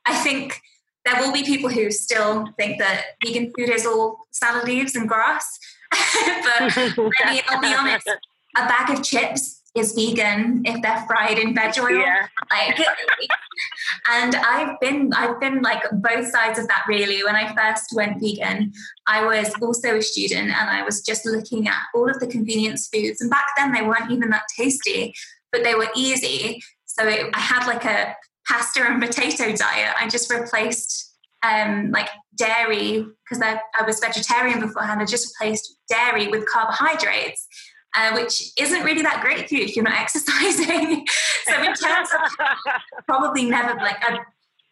i 0.05 0.15
think 0.15 0.61
there 1.09 1.21
will 1.21 1.33
be 1.33 1.43
people 1.43 1.69
who 1.69 1.91
still 1.91 2.47
think 2.57 2.79
that 2.79 3.03
vegan 3.23 3.51
food 3.57 3.69
is 3.69 3.85
all 3.85 4.19
salad 4.31 4.65
leaves 4.65 4.95
and 4.95 5.07
grass. 5.07 5.59
but 5.91 6.77
I 6.77 6.93
mean, 7.29 7.41
I'll 7.49 7.61
be 7.61 7.73
honest, 7.73 8.07
a 8.55 8.67
bag 8.67 8.91
of 8.91 9.03
chips 9.03 9.61
is 9.75 9.93
vegan 9.93 10.63
if 10.65 10.81
they're 10.81 11.03
fried 11.07 11.37
in 11.37 11.53
veg 11.53 11.77
oil. 11.79 11.99
Yeah. 11.99 12.27
Like, 12.51 12.79
and 14.09 14.35
I've 14.35 14.79
been 14.79 15.11
I've 15.13 15.39
been 15.39 15.61
like 15.61 15.83
both 15.91 16.27
sides 16.27 16.59
of 16.59 16.67
that 16.67 16.85
really. 16.87 17.23
When 17.23 17.35
I 17.35 17.53
first 17.55 17.93
went 17.95 18.19
vegan, 18.19 18.71
I 19.07 19.25
was 19.25 19.53
also 19.61 19.97
a 19.97 20.01
student 20.01 20.49
and 20.49 20.69
I 20.69 20.83
was 20.83 21.01
just 21.01 21.25
looking 21.25 21.67
at 21.67 21.81
all 21.95 22.09
of 22.09 22.19
the 22.19 22.27
convenience 22.27 22.87
foods. 22.87 23.21
And 23.21 23.29
back 23.29 23.45
then 23.57 23.71
they 23.71 23.81
weren't 23.81 24.11
even 24.11 24.29
that 24.29 24.43
tasty, 24.57 25.13
but 25.51 25.63
they 25.63 25.75
were 25.75 25.89
easy. 25.95 26.61
So 26.85 27.07
it, 27.07 27.29
I 27.33 27.39
had 27.39 27.67
like 27.67 27.85
a 27.85 28.15
pasta 28.49 28.81
and 28.81 29.01
potato 29.01 29.55
diet. 29.55 29.93
I 29.99 30.09
just 30.09 30.31
replaced 30.33 31.15
um, 31.43 31.91
like 31.91 32.09
dairy 32.35 33.05
because 33.23 33.41
I, 33.41 33.59
I, 33.79 33.85
was 33.85 33.99
vegetarian 33.99 34.59
beforehand. 34.59 35.01
I 35.01 35.05
just 35.05 35.33
replaced 35.39 35.77
dairy 35.87 36.27
with 36.27 36.45
carbohydrates, 36.47 37.47
uh, 37.95 38.11
which 38.13 38.51
isn't 38.59 38.83
really 38.83 39.03
that 39.03 39.21
great 39.21 39.47
for 39.47 39.55
you 39.55 39.63
if 39.63 39.75
you're 39.75 39.85
not 39.85 39.93
exercising. 39.99 41.05
so 41.45 41.61
in 41.61 41.73
terms 41.73 42.09
of 42.13 42.47
probably 43.07 43.45
never 43.49 43.75
like 43.75 43.97
I'm 44.01 44.19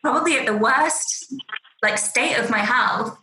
probably 0.01 0.37
at 0.37 0.45
the 0.45 0.57
worst 0.57 1.33
like 1.83 1.97
state 1.97 2.37
of 2.37 2.49
my 2.49 2.59
health 2.59 3.17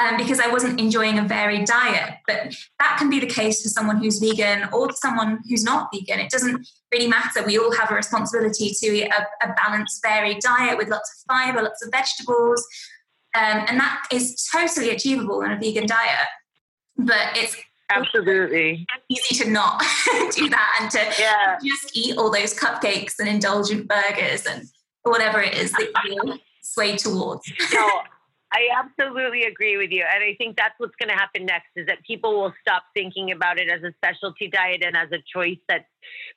um, 0.00 0.16
because 0.16 0.40
I 0.40 0.48
wasn't 0.48 0.80
enjoying 0.80 1.18
a 1.18 1.22
varied 1.22 1.66
diet. 1.66 2.14
But 2.26 2.54
that 2.78 2.96
can 2.98 3.10
be 3.10 3.20
the 3.20 3.26
case 3.26 3.62
for 3.62 3.68
someone 3.68 3.98
who's 3.98 4.18
vegan 4.18 4.68
or 4.72 4.92
someone 4.92 5.40
who's 5.48 5.64
not 5.64 5.88
vegan. 5.92 6.20
It 6.20 6.30
doesn't 6.30 6.66
really 6.92 7.08
matter. 7.08 7.42
We 7.44 7.58
all 7.58 7.72
have 7.76 7.90
a 7.90 7.94
responsibility 7.94 8.70
to 8.70 8.86
eat 8.86 9.10
a, 9.10 9.46
a 9.46 9.54
balanced, 9.54 10.02
varied 10.02 10.40
diet 10.40 10.78
with 10.78 10.88
lots 10.88 11.10
of 11.12 11.34
fiber, 11.34 11.62
lots 11.62 11.84
of 11.84 11.90
vegetables. 11.90 12.66
Um, 13.34 13.64
and 13.68 13.78
that 13.78 14.02
is 14.12 14.48
totally 14.52 14.90
achievable 14.90 15.42
in 15.42 15.52
a 15.52 15.58
vegan 15.58 15.86
diet. 15.86 16.26
But 16.96 17.36
it's 17.36 17.56
absolutely 17.90 18.86
easy 19.08 19.44
to 19.44 19.50
not 19.50 19.80
do 20.34 20.48
that 20.48 20.78
and 20.80 20.90
to 20.90 20.98
yeah. 21.20 21.58
just 21.64 21.96
eat 21.96 22.16
all 22.16 22.30
those 22.30 22.54
cupcakes 22.54 23.18
and 23.18 23.28
indulgent 23.28 23.88
burgers 23.88 24.46
and 24.46 24.64
whatever 25.02 25.40
it 25.40 25.54
is 25.54 25.72
that 25.72 25.90
you 26.04 26.38
sway 26.62 26.96
towards. 26.96 27.50
no, 27.72 28.02
I 28.52 28.66
absolutely 28.76 29.44
agree 29.44 29.76
with 29.76 29.90
you. 29.90 30.02
And 30.02 30.24
I 30.24 30.34
think 30.36 30.56
that's 30.56 30.74
what's 30.78 30.96
going 30.96 31.08
to 31.08 31.14
happen 31.14 31.46
next 31.46 31.68
is 31.76 31.86
that 31.86 31.98
people 32.04 32.40
will 32.40 32.52
stop 32.60 32.82
thinking 32.94 33.30
about 33.30 33.60
it 33.60 33.70
as 33.70 33.82
a 33.82 33.92
specialty 33.92 34.48
diet 34.48 34.82
and 34.84 34.96
as 34.96 35.08
a 35.12 35.22
choice 35.32 35.58
that 35.68 35.86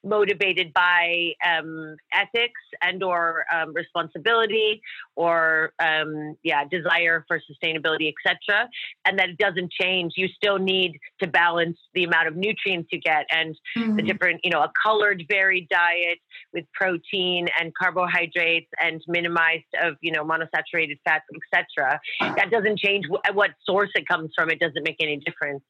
motivated 0.03 0.73
by 0.73 1.33
um, 1.45 1.95
ethics 2.13 2.61
and 2.81 3.03
or 3.03 3.45
um, 3.53 3.73
responsibility 3.73 4.81
or 5.15 5.73
um, 5.79 6.35
yeah 6.43 6.65
desire 6.65 7.25
for 7.27 7.39
sustainability 7.39 8.11
etc 8.11 8.69
and 9.05 9.17
that 9.19 9.29
it 9.29 9.37
doesn't 9.37 9.71
change. 9.71 10.13
You 10.15 10.27
still 10.27 10.59
need 10.59 10.99
to 11.19 11.27
balance 11.27 11.77
the 11.93 12.03
amount 12.03 12.27
of 12.27 12.35
nutrients 12.35 12.89
you 12.91 12.99
get 12.99 13.25
and 13.31 13.55
mm-hmm. 13.77 13.95
the 13.95 14.03
different 14.03 14.41
you 14.43 14.49
know 14.49 14.61
a 14.61 14.71
colored 14.83 15.23
varied 15.29 15.69
diet 15.69 16.19
with 16.53 16.65
protein 16.73 17.47
and 17.59 17.73
carbohydrates 17.75 18.69
and 18.81 19.01
minimized 19.07 19.63
of 19.81 19.95
you 20.01 20.11
know 20.11 20.23
monosaturated 20.23 20.99
fats 21.05 21.25
etc 21.53 21.99
that 22.35 22.49
doesn't 22.51 22.79
change 22.79 23.05
what 23.33 23.51
source 23.65 23.89
it 23.95 24.07
comes 24.07 24.31
from. 24.35 24.49
It 24.49 24.59
doesn't 24.59 24.83
make 24.83 24.97
any 24.99 25.17
difference. 25.17 25.63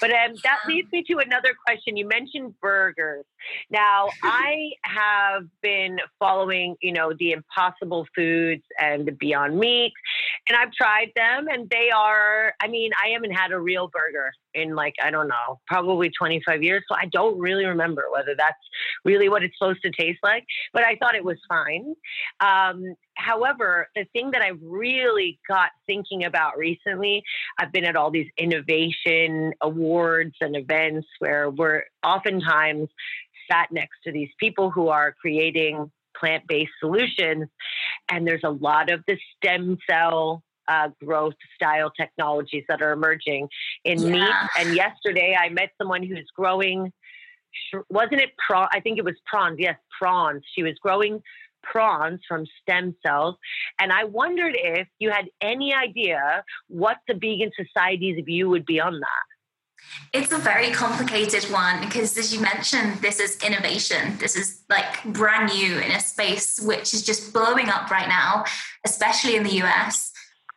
But 0.00 0.10
um, 0.10 0.34
that 0.44 0.58
leads 0.66 0.90
me 0.92 1.04
to 1.04 1.18
another 1.18 1.50
question. 1.66 1.96
You 1.96 2.06
mentioned 2.06 2.54
burgers 2.60 3.24
now, 3.70 4.08
I 4.22 4.70
have 4.82 5.44
been 5.62 5.98
following, 6.18 6.76
you 6.80 6.92
know, 6.92 7.12
the 7.18 7.32
Impossible 7.32 8.06
Foods 8.14 8.62
and 8.78 9.06
the 9.06 9.12
Beyond 9.12 9.58
Meat, 9.58 9.92
and 10.48 10.56
I've 10.56 10.72
tried 10.72 11.12
them, 11.16 11.48
and 11.48 11.68
they 11.70 11.90
are. 11.90 12.54
I 12.60 12.68
mean, 12.68 12.90
I 13.02 13.10
haven't 13.10 13.32
had 13.32 13.52
a 13.52 13.58
real 13.58 13.90
burger 13.92 14.32
in 14.54 14.74
like 14.74 14.94
I 15.02 15.10
don't 15.10 15.28
know, 15.28 15.60
probably 15.66 16.10
25 16.10 16.62
years, 16.62 16.84
so 16.88 16.96
I 16.96 17.06
don't 17.06 17.38
really 17.38 17.64
remember 17.64 18.04
whether 18.12 18.34
that's 18.36 18.56
really 19.04 19.28
what 19.28 19.42
it's 19.42 19.54
supposed 19.58 19.82
to 19.82 19.90
taste 19.90 20.18
like. 20.22 20.44
But 20.72 20.84
I 20.84 20.96
thought 20.96 21.14
it 21.14 21.24
was 21.24 21.38
fine. 21.48 21.94
Um, 22.40 22.94
however, 23.14 23.88
the 23.94 24.04
thing 24.12 24.30
that 24.32 24.42
I've 24.42 24.60
really 24.62 25.38
got 25.48 25.70
thinking 25.86 26.24
about 26.24 26.56
recently, 26.56 27.22
I've 27.58 27.72
been 27.72 27.84
at 27.84 27.96
all 27.96 28.10
these 28.10 28.28
innovation 28.36 29.52
awards 29.60 30.34
and 30.40 30.56
events 30.56 31.06
where 31.18 31.50
we're 31.50 31.84
oftentimes 32.02 32.88
sat 33.50 33.70
next 33.70 33.98
to 34.04 34.12
these 34.12 34.30
people 34.38 34.70
who 34.70 34.88
are 34.88 35.14
creating 35.20 35.90
plant 36.18 36.44
based 36.46 36.72
solutions. 36.80 37.48
And 38.10 38.26
there's 38.26 38.44
a 38.44 38.50
lot 38.50 38.90
of 38.90 39.02
the 39.06 39.18
stem 39.36 39.78
cell 39.88 40.42
uh, 40.68 40.88
growth 41.02 41.34
style 41.54 41.90
technologies 41.90 42.64
that 42.68 42.82
are 42.82 42.92
emerging 42.92 43.48
in 43.84 43.98
yeah. 44.00 44.10
meat. 44.10 44.34
And 44.58 44.76
yesterday 44.76 45.36
I 45.38 45.48
met 45.48 45.70
someone 45.78 46.02
who's 46.02 46.28
growing, 46.36 46.92
wasn't 47.88 48.20
it 48.20 48.30
prawn? 48.36 48.68
I 48.72 48.80
think 48.80 48.98
it 48.98 49.04
was 49.04 49.16
prawns. 49.26 49.56
Yes, 49.58 49.76
prawns. 49.98 50.42
She 50.54 50.62
was 50.62 50.74
growing 50.82 51.22
prawns 51.62 52.20
from 52.28 52.44
stem 52.62 52.94
cells. 53.04 53.36
And 53.80 53.92
I 53.92 54.04
wondered 54.04 54.54
if 54.56 54.86
you 54.98 55.10
had 55.10 55.26
any 55.40 55.74
idea 55.74 56.44
what 56.68 56.98
the 57.06 57.14
Vegan 57.14 57.50
Society's 57.56 58.22
view 58.24 58.48
would 58.50 58.66
be 58.66 58.80
on 58.80 59.00
that. 59.00 59.37
It's 60.12 60.32
a 60.32 60.38
very 60.38 60.70
complicated 60.70 61.44
one 61.44 61.80
because, 61.80 62.16
as 62.16 62.34
you 62.34 62.40
mentioned, 62.40 63.00
this 63.00 63.20
is 63.20 63.42
innovation. 63.42 64.16
This 64.18 64.36
is 64.36 64.62
like 64.68 65.04
brand 65.04 65.52
new 65.52 65.78
in 65.78 65.92
a 65.92 66.00
space 66.00 66.60
which 66.60 66.94
is 66.94 67.02
just 67.02 67.32
blowing 67.32 67.68
up 67.68 67.90
right 67.90 68.08
now, 68.08 68.44
especially 68.86 69.36
in 69.36 69.42
the 69.42 69.62
US. 69.62 70.12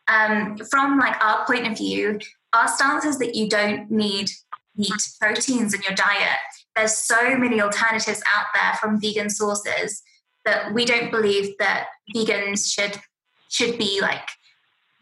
Um, 0.08 0.56
from 0.70 0.98
like 0.98 1.22
our 1.22 1.44
point 1.46 1.66
of 1.66 1.76
view, 1.76 2.18
our 2.52 2.68
stance 2.68 3.04
is 3.04 3.18
that 3.18 3.34
you 3.34 3.48
don't 3.48 3.90
need 3.90 4.30
meat 4.76 5.02
proteins 5.20 5.74
in 5.74 5.82
your 5.82 5.94
diet. 5.94 6.38
There's 6.74 6.96
so 6.96 7.36
many 7.36 7.60
alternatives 7.60 8.22
out 8.34 8.46
there 8.54 8.74
from 8.80 9.00
vegan 9.00 9.30
sources 9.30 10.02
that 10.44 10.72
we 10.72 10.84
don't 10.84 11.10
believe 11.10 11.56
that 11.58 11.88
vegans 12.14 12.72
should 12.72 13.00
should 13.48 13.76
be 13.76 14.00
like 14.00 14.28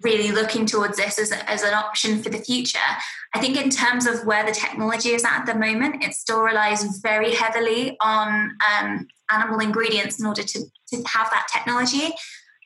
really 0.03 0.33
looking 0.33 0.67
towards 0.67 0.97
this 0.97 1.19
as, 1.19 1.33
as 1.33 1.63
an 1.63 1.75
option 1.75 2.23
for 2.23 2.31
the 2.31 2.39
future. 2.39 2.79
I 3.35 3.41
think, 3.41 3.57
in 3.57 3.71
terms 3.71 4.07
of 4.07 4.25
where 4.27 4.45
the 4.45 4.53
technology 4.53 5.11
is 5.11 5.25
at, 5.25 5.41
at 5.41 5.47
the 5.47 5.55
moment, 5.55 6.03
it 6.03 6.15
still 6.15 6.41
relies 6.43 6.99
very 6.99 7.35
heavily 7.35 7.97
on 8.01 8.57
um, 8.71 9.07
animal 9.31 9.61
ingredients 9.61 10.19
in 10.19 10.27
order 10.27 10.43
to, 10.43 10.59
to 10.89 10.97
have 10.97 11.31
that 11.31 11.47
technology. 11.53 12.15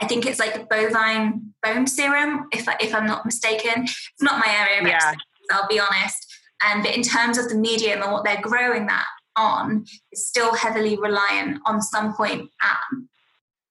I 0.00 0.06
think 0.06 0.26
it's 0.26 0.40
like 0.40 0.68
bovine 0.68 1.54
bone 1.62 1.86
serum, 1.86 2.48
if, 2.52 2.68
I, 2.68 2.76
if 2.80 2.94
I'm 2.94 3.06
not 3.06 3.24
mistaken. 3.24 3.84
It's 3.84 4.22
not 4.22 4.44
my 4.44 4.52
area 4.52 4.80
of 4.80 4.86
yeah. 4.86 5.14
I'll 5.50 5.68
be 5.68 5.78
honest. 5.80 6.26
Um, 6.66 6.82
but 6.82 6.96
in 6.96 7.02
terms 7.02 7.36
of 7.36 7.48
the 7.48 7.54
medium 7.54 8.02
and 8.02 8.12
what 8.12 8.24
they're 8.24 8.40
growing 8.40 8.86
that 8.86 9.06
on, 9.36 9.84
it's 10.10 10.26
still 10.26 10.54
heavily 10.54 10.96
reliant 10.96 11.60
on 11.66 11.82
some 11.82 12.14
point 12.14 12.50
at, 12.62 12.78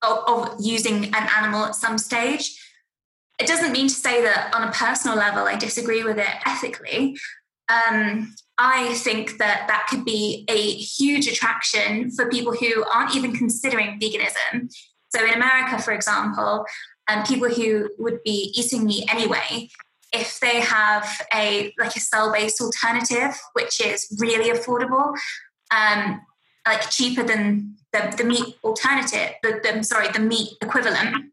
of, 0.08 0.20
of 0.28 0.56
using 0.60 1.06
an 1.06 1.28
animal 1.38 1.66
at 1.66 1.76
some 1.76 1.98
stage. 1.98 2.60
It 3.40 3.48
doesn't 3.48 3.72
mean 3.72 3.88
to 3.88 3.94
say 3.94 4.22
that 4.22 4.54
on 4.54 4.68
a 4.68 4.72
personal 4.72 5.18
level 5.18 5.46
I 5.46 5.56
disagree 5.56 6.04
with 6.04 6.18
it 6.18 6.30
ethically. 6.46 7.18
Um, 7.70 8.36
I 8.58 8.94
think 8.96 9.38
that 9.40 9.66
that 9.68 9.88
could 9.90 10.06
be 10.06 10.46
a 10.48 10.74
huge 10.74 11.28
attraction 11.28 12.12
for 12.12 12.30
people 12.30 12.54
who 12.54 12.86
aren't 12.86 13.16
even 13.16 13.36
considering 13.36 14.00
veganism. 14.00 14.72
So, 15.10 15.26
in 15.26 15.34
America, 15.34 15.82
for 15.82 15.94
example, 15.94 16.66
um, 17.08 17.24
people 17.24 17.50
who 17.50 17.90
would 17.98 18.22
be 18.24 18.54
eating 18.56 18.86
meat 18.86 19.06
anyway, 19.12 19.70
if 20.12 20.40
they 20.40 20.62
have 20.62 21.10
a 21.34 21.74
like 21.80 21.96
a 21.96 22.00
cell-based 22.00 22.62
alternative, 22.62 23.36
which 23.54 23.82
is 23.82 24.16
really 24.20 24.52
affordable, 24.52 25.16
um, 25.72 26.22
like 26.66 26.90
cheaper 26.90 27.24
than 27.24 27.76
the, 27.92 28.14
the 28.18 28.24
meat 28.24 28.56
alternative, 28.64 29.32
the, 29.42 29.60
the 29.64 29.84
sorry, 29.84 30.08
the 30.10 30.20
meat 30.20 30.50
equivalent, 30.62 31.33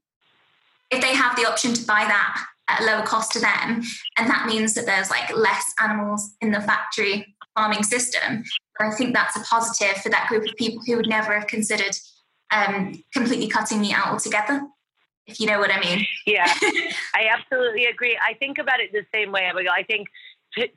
if 0.90 1.00
they 1.00 1.14
have 1.14 1.36
the 1.36 1.46
option 1.46 1.74
to 1.74 1.86
buy 1.86 2.04
that 2.04 2.46
at 2.68 2.80
a 2.80 2.84
lower 2.84 3.02
cost 3.04 3.32
to 3.32 3.40
them, 3.40 3.82
and 4.18 4.28
that 4.28 4.46
means 4.46 4.74
that 4.74 4.86
there's 4.86 5.10
like 5.10 5.34
less 5.36 5.72
animals 5.80 6.34
in 6.40 6.50
the 6.52 6.60
factory 6.60 7.34
farming 7.54 7.82
system, 7.82 8.44
I 8.80 8.90
think 8.90 9.14
that's 9.14 9.36
a 9.36 9.40
positive 9.40 10.02
for 10.02 10.08
that 10.08 10.28
group 10.28 10.48
of 10.48 10.56
people 10.56 10.82
who 10.86 10.96
would 10.96 11.08
never 11.08 11.34
have 11.34 11.46
considered 11.46 11.94
um, 12.50 13.02
completely 13.12 13.48
cutting 13.48 13.80
meat 13.80 13.94
out 13.94 14.08
altogether. 14.08 14.62
If 15.26 15.38
you 15.38 15.46
know 15.46 15.58
what 15.58 15.70
I 15.70 15.80
mean. 15.80 16.06
Yeah, 16.26 16.52
I 17.14 17.28
absolutely 17.30 17.86
agree. 17.86 18.18
I 18.20 18.34
think 18.34 18.58
about 18.58 18.80
it 18.80 18.90
the 18.92 19.06
same 19.14 19.30
way, 19.30 19.42
Abigail. 19.42 19.72
I 19.74 19.84
think 19.84 20.08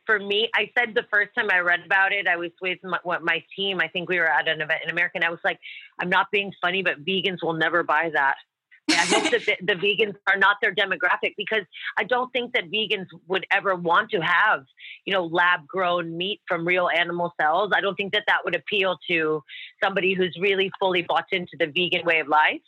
for 0.05 0.19
me, 0.19 0.49
I 0.53 0.69
said 0.77 0.93
the 0.93 1.05
first 1.11 1.31
time 1.35 1.49
I 1.51 1.59
read 1.59 1.79
about 1.85 2.11
it, 2.11 2.27
I 2.27 2.35
was 2.35 2.51
with 2.61 2.77
my, 2.83 2.99
my 3.19 3.43
team. 3.55 3.79
I 3.79 3.87
think 3.87 4.09
we 4.09 4.19
were 4.19 4.29
at 4.29 4.47
an 4.47 4.61
event 4.61 4.81
in 4.83 4.91
America, 4.91 5.13
and 5.15 5.23
I 5.23 5.29
was 5.29 5.39
like, 5.43 5.59
I'm 5.99 6.09
not 6.09 6.27
being 6.31 6.51
funny, 6.61 6.83
but 6.83 7.03
vegans 7.03 7.37
will 7.41 7.53
never 7.53 7.81
buy 7.81 8.11
that. 8.13 8.35
I 8.89 9.05
hope 9.05 9.31
that 9.31 9.45
the, 9.45 9.55
the, 9.61 9.73
vegans 9.75 10.15
are 10.29 10.37
not 10.37 10.57
their 10.61 10.73
demographic 10.73 11.35
because 11.37 11.63
I 11.97 12.03
don't 12.03 12.31
think 12.33 12.53
that 12.53 12.69
vegans 12.69 13.07
would 13.27 13.45
ever 13.51 13.75
want 13.75 14.11
to 14.11 14.19
have, 14.19 14.65
you 15.05 15.13
know, 15.13 15.25
lab 15.25 15.65
grown 15.67 16.17
meat 16.17 16.41
from 16.47 16.67
real 16.67 16.89
animal 16.89 17.33
cells. 17.39 17.71
I 17.73 17.79
don't 17.79 17.95
think 17.95 18.11
that 18.13 18.23
that 18.27 18.39
would 18.43 18.55
appeal 18.55 18.97
to 19.09 19.41
somebody 19.81 20.13
who's 20.13 20.37
really 20.39 20.69
fully 20.79 21.01
bought 21.01 21.25
into 21.31 21.55
the 21.59 21.67
vegan 21.67 22.05
way 22.05 22.19
of 22.19 22.27
life. 22.27 22.61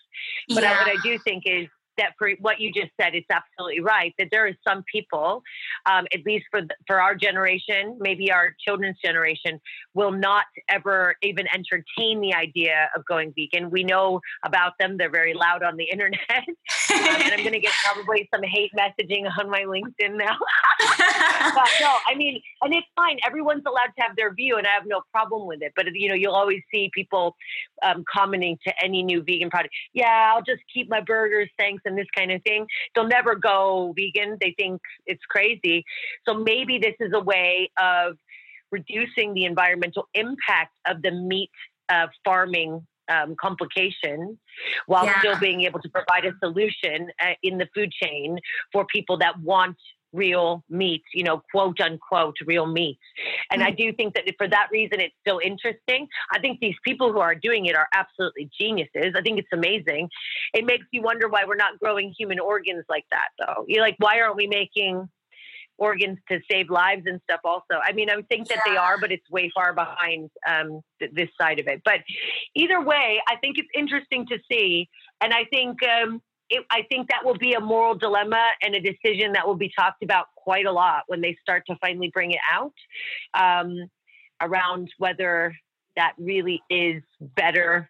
But 0.49 0.63
yeah. 0.63 0.71
I, 0.71 0.77
what 0.77 0.99
I 0.99 1.01
do 1.03 1.17
think 1.19 1.43
is 1.45 1.67
that 1.97 2.13
for 2.17 2.31
what 2.39 2.59
you 2.59 2.71
just 2.71 2.91
said, 2.99 3.15
it's 3.15 3.27
absolutely 3.29 3.81
right 3.81 4.13
that 4.19 4.29
there 4.31 4.47
is 4.47 4.55
some 4.67 4.83
people, 4.91 5.43
um, 5.85 6.05
at 6.13 6.25
least 6.25 6.45
for 6.51 6.61
the, 6.61 6.75
for 6.87 7.01
our 7.01 7.15
generation, 7.15 7.97
maybe 7.99 8.31
our 8.31 8.55
children's 8.65 8.97
generation, 9.03 9.59
will 9.93 10.11
not 10.11 10.45
ever 10.69 11.15
even 11.21 11.45
entertain 11.53 12.21
the 12.21 12.33
idea 12.33 12.89
of 12.95 13.05
going 13.05 13.33
vegan. 13.35 13.69
We 13.69 13.83
know 13.83 14.21
about 14.43 14.73
them; 14.79 14.97
they're 14.97 15.09
very 15.09 15.33
loud 15.33 15.63
on 15.63 15.77
the 15.77 15.83
internet, 15.91 16.19
um, 16.29 16.45
and 16.89 17.33
I'm 17.33 17.39
going 17.39 17.53
to 17.53 17.59
get 17.59 17.73
probably 17.85 18.27
some 18.33 18.43
hate 18.43 18.71
messaging 18.77 19.25
on 19.39 19.49
my 19.49 19.63
LinkedIn 19.63 20.17
now. 20.17 20.37
but 21.53 21.69
no, 21.79 21.97
I 22.07 22.15
mean, 22.15 22.41
and 22.61 22.73
it's 22.73 22.87
fine. 22.95 23.17
Everyone's 23.25 23.63
allowed 23.65 23.93
to 23.97 24.01
have 24.01 24.15
their 24.15 24.33
view, 24.33 24.57
and 24.57 24.65
I 24.65 24.71
have 24.71 24.85
no 24.85 25.01
problem 25.11 25.47
with 25.47 25.61
it. 25.61 25.73
But 25.75 25.87
you 25.93 26.09
know, 26.09 26.15
you'll 26.15 26.33
always 26.33 26.61
see 26.73 26.89
people 26.93 27.35
um, 27.83 28.03
commenting 28.11 28.57
to 28.67 28.83
any 28.83 29.03
new 29.03 29.21
vegan 29.23 29.49
product. 29.49 29.73
Yeah, 29.93 30.33
I'll 30.33 30.43
just 30.43 30.61
keep 30.73 30.89
my 30.89 31.01
burgers, 31.01 31.49
thanks 31.57 31.83
and 31.85 31.97
this 31.97 32.07
kind 32.15 32.31
of 32.31 32.41
thing. 32.43 32.65
They'll 32.93 33.07
never 33.07 33.35
go 33.35 33.93
vegan. 33.95 34.37
They 34.41 34.55
think 34.57 34.81
it's 35.05 35.23
crazy. 35.29 35.83
So 36.27 36.33
maybe 36.33 36.77
this 36.77 36.95
is 36.99 37.11
a 37.13 37.21
way 37.21 37.71
of 37.77 38.17
reducing 38.71 39.33
the 39.33 39.45
environmental 39.45 40.07
impact 40.13 40.77
of 40.87 41.01
the 41.01 41.11
meat 41.11 41.51
uh, 41.89 42.07
farming 42.23 42.85
um, 43.09 43.35
complication 43.39 44.37
while 44.87 45.05
yeah. 45.05 45.19
still 45.19 45.39
being 45.39 45.61
able 45.61 45.79
to 45.79 45.89
provide 45.89 46.25
a 46.25 46.31
solution 46.43 47.09
uh, 47.21 47.33
in 47.43 47.57
the 47.57 47.67
food 47.73 47.91
chain 47.91 48.37
for 48.71 48.85
people 48.85 49.17
that 49.17 49.39
want 49.39 49.77
real 50.15 50.63
meat, 50.69 51.03
you 51.13 51.23
know, 51.23 51.41
quote 51.51 51.79
unquote, 51.81 52.35
real 52.45 52.65
meat. 52.65 52.97
And 53.51 53.61
mm-hmm. 53.61 53.67
I 53.67 53.71
do 53.71 53.93
think 53.93 54.15
that 54.15 54.23
for 54.37 54.47
that 54.47 54.67
reason, 54.71 54.99
it's 54.99 55.15
so 55.27 55.41
interesting. 55.41 56.07
I 56.31 56.39
think 56.39 56.59
these 56.59 56.75
people 56.83 57.11
who 57.11 57.19
are 57.19 57.35
doing 57.35 57.65
it 57.65 57.75
are 57.75 57.87
absolutely 57.93 58.49
geniuses. 58.59 59.13
I 59.15 59.21
think 59.21 59.39
it's 59.39 59.53
amazing. 59.53 60.09
It 60.53 60.65
makes 60.65 60.85
you 60.91 61.01
wonder 61.01 61.27
why 61.27 61.45
we're 61.45 61.55
not 61.55 61.79
growing 61.79 62.13
human 62.17 62.39
organs 62.39 62.85
like 62.89 63.05
that, 63.11 63.29
though. 63.39 63.65
You're 63.67 63.83
like, 63.83 63.95
why 63.99 64.19
aren't 64.19 64.37
we 64.37 64.47
making 64.47 65.07
organs 65.77 66.17
to 66.29 66.39
save 66.49 66.69
lives 66.69 67.03
and 67.05 67.19
stuff 67.23 67.41
also 67.43 67.81
i 67.83 67.91
mean 67.91 68.09
i 68.09 68.21
think 68.29 68.47
that 68.47 68.59
they 68.65 68.77
are 68.77 68.97
but 68.97 69.11
it's 69.11 69.29
way 69.29 69.51
far 69.53 69.73
behind 69.73 70.29
um, 70.47 70.81
th- 70.99 71.11
this 71.13 71.29
side 71.39 71.59
of 71.59 71.67
it 71.67 71.81
but 71.83 71.99
either 72.55 72.81
way 72.81 73.21
i 73.27 73.35
think 73.37 73.57
it's 73.57 73.67
interesting 73.75 74.25
to 74.25 74.37
see 74.49 74.87
and 75.21 75.33
i 75.33 75.43
think 75.51 75.77
um, 75.83 76.21
it, 76.49 76.65
I 76.69 76.83
think 76.89 77.09
that 77.09 77.25
will 77.25 77.37
be 77.37 77.53
a 77.53 77.59
moral 77.59 77.95
dilemma 77.95 78.49
and 78.61 78.75
a 78.75 78.79
decision 78.79 79.33
that 79.33 79.47
will 79.47 79.55
be 79.55 79.71
talked 79.77 80.03
about 80.03 80.27
quite 80.35 80.65
a 80.65 80.71
lot 80.71 81.03
when 81.07 81.21
they 81.21 81.37
start 81.41 81.63
to 81.67 81.75
finally 81.81 82.11
bring 82.13 82.31
it 82.31 82.39
out 82.51 82.73
um, 83.33 83.89
around 84.41 84.89
whether 84.97 85.55
that 85.95 86.13
really 86.17 86.61
is 86.69 87.01
better 87.19 87.89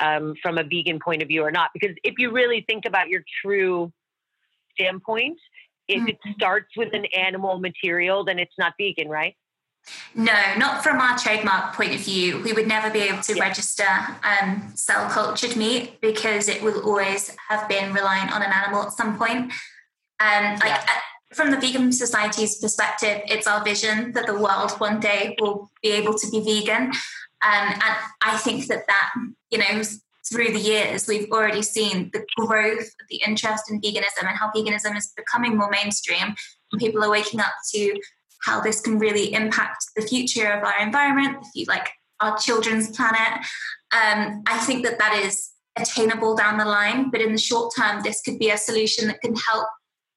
um, 0.00 0.34
from 0.42 0.58
a 0.58 0.64
vegan 0.64 0.98
point 1.02 1.22
of 1.22 1.28
view 1.28 1.42
or 1.42 1.50
not. 1.50 1.70
Because 1.72 1.96
if 2.04 2.14
you 2.18 2.30
really 2.30 2.64
think 2.68 2.84
about 2.84 3.08
your 3.08 3.22
true 3.42 3.92
standpoint, 4.72 5.38
if 5.88 6.06
it 6.06 6.16
mm-hmm. 6.16 6.32
starts 6.32 6.68
with 6.76 6.92
an 6.92 7.06
animal 7.16 7.58
material, 7.58 8.24
then 8.24 8.38
it's 8.38 8.54
not 8.58 8.74
vegan, 8.78 9.08
right? 9.08 9.34
No, 10.14 10.32
not 10.56 10.82
from 10.82 11.00
our 11.00 11.16
trademark 11.18 11.74
point 11.74 11.94
of 11.94 12.00
view. 12.00 12.42
We 12.42 12.52
would 12.52 12.66
never 12.66 12.90
be 12.90 13.00
able 13.00 13.22
to 13.22 13.36
yeah. 13.36 13.42
register 13.42 13.88
um, 14.22 14.72
cell 14.74 15.08
cultured 15.10 15.56
meat 15.56 16.00
because 16.00 16.48
it 16.48 16.62
will 16.62 16.82
always 16.84 17.34
have 17.48 17.68
been 17.68 17.92
reliant 17.92 18.32
on 18.32 18.42
an 18.42 18.52
animal 18.52 18.82
at 18.82 18.92
some 18.92 19.16
point. 19.16 19.52
Um, 20.20 20.44
like 20.54 20.64
yeah. 20.64 20.84
at, 20.88 21.02
from 21.34 21.50
the 21.50 21.58
Vegan 21.58 21.92
Society's 21.92 22.58
perspective, 22.58 23.22
it's 23.26 23.46
our 23.46 23.62
vision 23.62 24.12
that 24.12 24.26
the 24.26 24.34
world 24.34 24.72
one 24.78 24.98
day 24.98 25.36
will 25.40 25.70
be 25.82 25.90
able 25.90 26.14
to 26.14 26.30
be 26.30 26.40
vegan. 26.40 26.90
Um, 27.40 27.68
and 27.68 27.96
I 28.22 28.36
think 28.38 28.66
that 28.66 28.86
that, 28.88 29.10
you 29.50 29.58
know, 29.58 29.82
through 30.30 30.52
the 30.52 30.58
years, 30.58 31.06
we've 31.06 31.30
already 31.30 31.62
seen 31.62 32.10
the 32.12 32.24
growth, 32.36 32.90
the 33.08 33.22
interest 33.26 33.70
in 33.70 33.80
veganism 33.80 34.26
and 34.26 34.36
how 34.36 34.50
veganism 34.50 34.96
is 34.96 35.12
becoming 35.16 35.56
more 35.56 35.70
mainstream. 35.70 36.34
And 36.72 36.80
people 36.80 37.04
are 37.04 37.10
waking 37.10 37.40
up 37.40 37.52
to 37.72 38.00
how 38.44 38.60
this 38.60 38.80
can 38.80 38.98
really 38.98 39.32
impact 39.34 39.84
the 39.96 40.02
future 40.02 40.50
of 40.52 40.64
our 40.64 40.78
environment, 40.80 41.44
like 41.66 41.88
our 42.20 42.36
children's 42.38 42.90
planet. 42.96 43.44
Um, 43.92 44.42
I 44.46 44.58
think 44.58 44.84
that 44.84 44.98
that 44.98 45.22
is 45.24 45.50
attainable 45.76 46.36
down 46.36 46.58
the 46.58 46.64
line, 46.64 47.10
but 47.10 47.20
in 47.20 47.32
the 47.32 47.38
short 47.38 47.72
term, 47.76 48.02
this 48.02 48.20
could 48.22 48.38
be 48.38 48.50
a 48.50 48.58
solution 48.58 49.08
that 49.08 49.20
can 49.20 49.34
help 49.34 49.68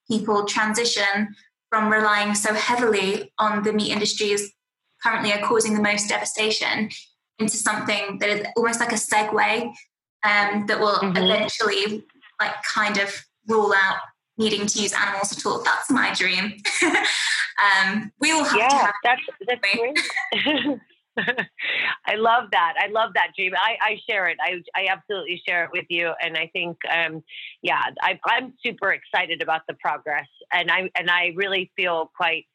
people 0.08 0.44
transition 0.44 1.34
from 1.70 1.90
relying 1.90 2.34
so 2.34 2.52
heavily 2.52 3.32
on 3.38 3.62
the 3.62 3.72
meat 3.72 3.90
industries 3.90 4.52
currently 5.02 5.32
are 5.32 5.46
causing 5.46 5.74
the 5.74 5.82
most 5.82 6.08
devastation 6.08 6.88
into 7.38 7.56
something 7.56 8.18
that 8.18 8.28
is 8.28 8.46
almost 8.56 8.78
like 8.78 8.92
a 8.92 8.96
segue 8.96 9.64
um, 10.24 10.66
that 10.66 10.78
will 10.78 10.98
mm-hmm. 10.98 11.16
eventually 11.16 12.04
like 12.40 12.54
kind 12.62 12.98
of 12.98 13.12
rule 13.48 13.72
out 13.74 13.98
needing 14.38 14.66
to 14.66 14.82
use 14.82 14.92
animals 14.92 15.36
at 15.36 15.44
all. 15.46 15.62
That's 15.62 15.90
my 15.90 16.12
dream. 16.14 16.54
um, 16.82 18.12
we 18.18 18.32
all 18.32 18.44
have 18.44 18.58
yeah, 18.58 18.68
to 18.68 18.76
have 18.76 18.94
that's, 19.04 19.22
that's 19.46 19.60
great. 19.72 20.80
I 22.06 22.14
love 22.14 22.44
that. 22.52 22.74
I 22.78 22.88
love 22.88 23.10
that 23.14 23.32
dream. 23.36 23.52
I, 23.54 23.76
I 23.80 24.00
share 24.08 24.28
it. 24.28 24.38
I, 24.40 24.62
I 24.74 24.86
absolutely 24.90 25.42
share 25.46 25.64
it 25.64 25.70
with 25.72 25.84
you. 25.88 26.12
And 26.22 26.36
I 26.36 26.48
think, 26.52 26.78
um, 26.90 27.22
yeah, 27.60 27.82
I, 28.00 28.18
I'm 28.26 28.54
super 28.64 28.92
excited 28.92 29.42
about 29.42 29.62
the 29.68 29.74
progress, 29.74 30.26
and 30.52 30.70
I 30.70 30.90
and 30.94 31.10
I 31.10 31.32
really 31.36 31.70
feel 31.76 32.10
quite 32.16 32.46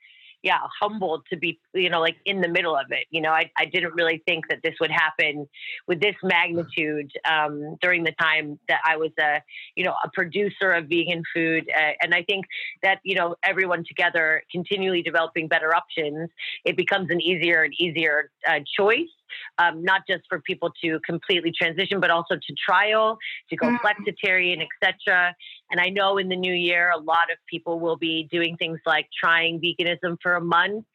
yeah, 0.47 0.59
humbled 0.79 1.23
to 1.29 1.35
be, 1.35 1.59
you 1.73 1.89
know, 1.89 1.99
like 1.99 2.15
in 2.23 2.39
the 2.39 2.47
middle 2.47 2.75
of 2.83 2.87
it. 2.91 3.05
You 3.11 3.19
know, 3.19 3.31
I, 3.31 3.51
I 3.57 3.65
didn't 3.65 3.93
really 3.95 4.23
think 4.25 4.47
that 4.47 4.59
this 4.63 4.75
would 4.79 4.91
happen 4.91 5.45
with 5.89 5.99
this 5.99 6.15
magnitude 6.23 7.11
um, 7.29 7.75
during 7.81 8.05
the 8.05 8.13
time 8.13 8.57
that 8.69 8.79
I 8.85 8.95
was 8.95 9.11
a, 9.19 9.41
you 9.75 9.83
know, 9.83 9.95
a 10.05 10.09
producer 10.13 10.71
of 10.71 10.85
vegan 10.85 11.23
food. 11.33 11.69
Uh, 11.77 11.91
and 12.01 12.15
I 12.15 12.23
think 12.23 12.45
that, 12.81 12.99
you 13.03 13.15
know, 13.15 13.35
everyone 13.43 13.83
together 13.85 14.41
continually 14.49 15.01
developing 15.01 15.49
better 15.49 15.75
options, 15.75 16.29
it 16.63 16.77
becomes 16.77 17.11
an 17.11 17.19
easier 17.19 17.63
and 17.63 17.73
easier 17.77 18.31
uh, 18.49 18.59
choice 18.79 19.16
um, 19.57 19.83
not 19.83 20.01
just 20.09 20.23
for 20.29 20.41
people 20.41 20.71
to 20.83 20.99
completely 21.05 21.51
transition, 21.51 21.99
but 21.99 22.09
also 22.09 22.35
to 22.35 22.55
trial, 22.63 23.17
to 23.49 23.55
go 23.55 23.67
mm-hmm. 23.67 23.85
flexitarian, 23.85 24.65
etc. 24.81 25.35
And 25.71 25.79
I 25.79 25.89
know 25.89 26.17
in 26.17 26.29
the 26.29 26.35
new 26.35 26.53
year, 26.53 26.91
a 26.91 26.99
lot 26.99 27.31
of 27.31 27.37
people 27.49 27.79
will 27.79 27.97
be 27.97 28.27
doing 28.31 28.57
things 28.57 28.79
like 28.85 29.07
trying 29.17 29.59
veganism 29.59 30.17
for 30.21 30.35
a 30.35 30.41
month, 30.41 30.85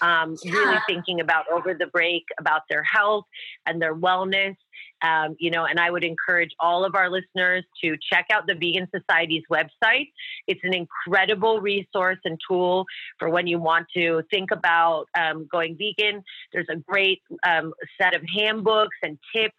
um, 0.00 0.36
yeah. 0.42 0.52
really 0.52 0.78
thinking 0.86 1.20
about 1.20 1.44
over 1.50 1.74
the 1.74 1.86
break 1.86 2.24
about 2.38 2.62
their 2.68 2.82
health 2.82 3.24
and 3.66 3.80
their 3.80 3.94
wellness. 3.94 4.56
Um, 5.02 5.36
you 5.38 5.50
know, 5.50 5.64
and 5.64 5.78
I 5.78 5.90
would 5.90 6.04
encourage 6.04 6.50
all 6.60 6.84
of 6.84 6.94
our 6.94 7.10
listeners 7.10 7.64
to 7.82 7.96
check 8.12 8.26
out 8.32 8.46
the 8.46 8.54
Vegan 8.54 8.88
Society's 8.94 9.44
website. 9.50 10.10
It's 10.46 10.60
an 10.62 10.74
incredible 10.74 11.60
resource 11.60 12.18
and 12.24 12.38
tool 12.46 12.84
for 13.18 13.30
when 13.30 13.46
you 13.46 13.58
want 13.58 13.86
to 13.94 14.22
think 14.30 14.50
about 14.50 15.06
um, 15.18 15.48
going 15.50 15.76
vegan. 15.76 16.22
There's 16.52 16.68
a 16.70 16.76
great 16.76 17.22
um, 17.46 17.72
set 18.00 18.14
of 18.14 18.22
handbooks 18.34 18.96
and 19.02 19.18
tips 19.34 19.54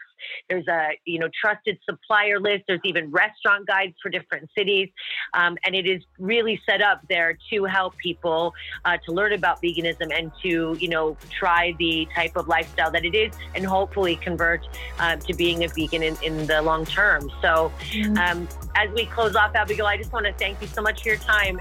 there's 0.49 0.67
a 0.67 0.89
you 1.05 1.19
know 1.19 1.29
trusted 1.39 1.77
supplier 1.87 2.39
list. 2.39 2.63
There's 2.67 2.81
even 2.83 3.11
restaurant 3.11 3.67
guides 3.67 3.95
for 4.01 4.09
different 4.09 4.49
cities, 4.57 4.89
um, 5.33 5.57
and 5.65 5.75
it 5.75 5.87
is 5.87 6.03
really 6.19 6.61
set 6.67 6.81
up 6.81 7.01
there 7.09 7.37
to 7.51 7.65
help 7.65 7.97
people 7.97 8.53
uh, 8.85 8.97
to 9.05 9.11
learn 9.11 9.33
about 9.33 9.61
veganism 9.61 10.11
and 10.17 10.31
to 10.43 10.75
you 10.79 10.89
know 10.89 11.17
try 11.29 11.73
the 11.79 12.07
type 12.15 12.35
of 12.35 12.47
lifestyle 12.47 12.91
that 12.91 13.05
it 13.05 13.15
is, 13.15 13.33
and 13.55 13.65
hopefully 13.65 14.15
convert 14.15 14.67
uh, 14.99 15.15
to 15.17 15.33
being 15.33 15.63
a 15.63 15.67
vegan 15.67 16.03
in, 16.03 16.17
in 16.23 16.47
the 16.47 16.61
long 16.61 16.85
term. 16.85 17.29
So, 17.41 17.71
mm-hmm. 17.79 18.17
um, 18.17 18.47
as 18.75 18.89
we 18.91 19.05
close 19.05 19.35
off, 19.35 19.55
Abigail, 19.55 19.85
I 19.85 19.97
just 19.97 20.11
want 20.11 20.25
to 20.25 20.33
thank 20.33 20.61
you 20.61 20.67
so 20.67 20.81
much 20.81 21.03
for 21.03 21.09
your 21.09 21.17
time. 21.17 21.59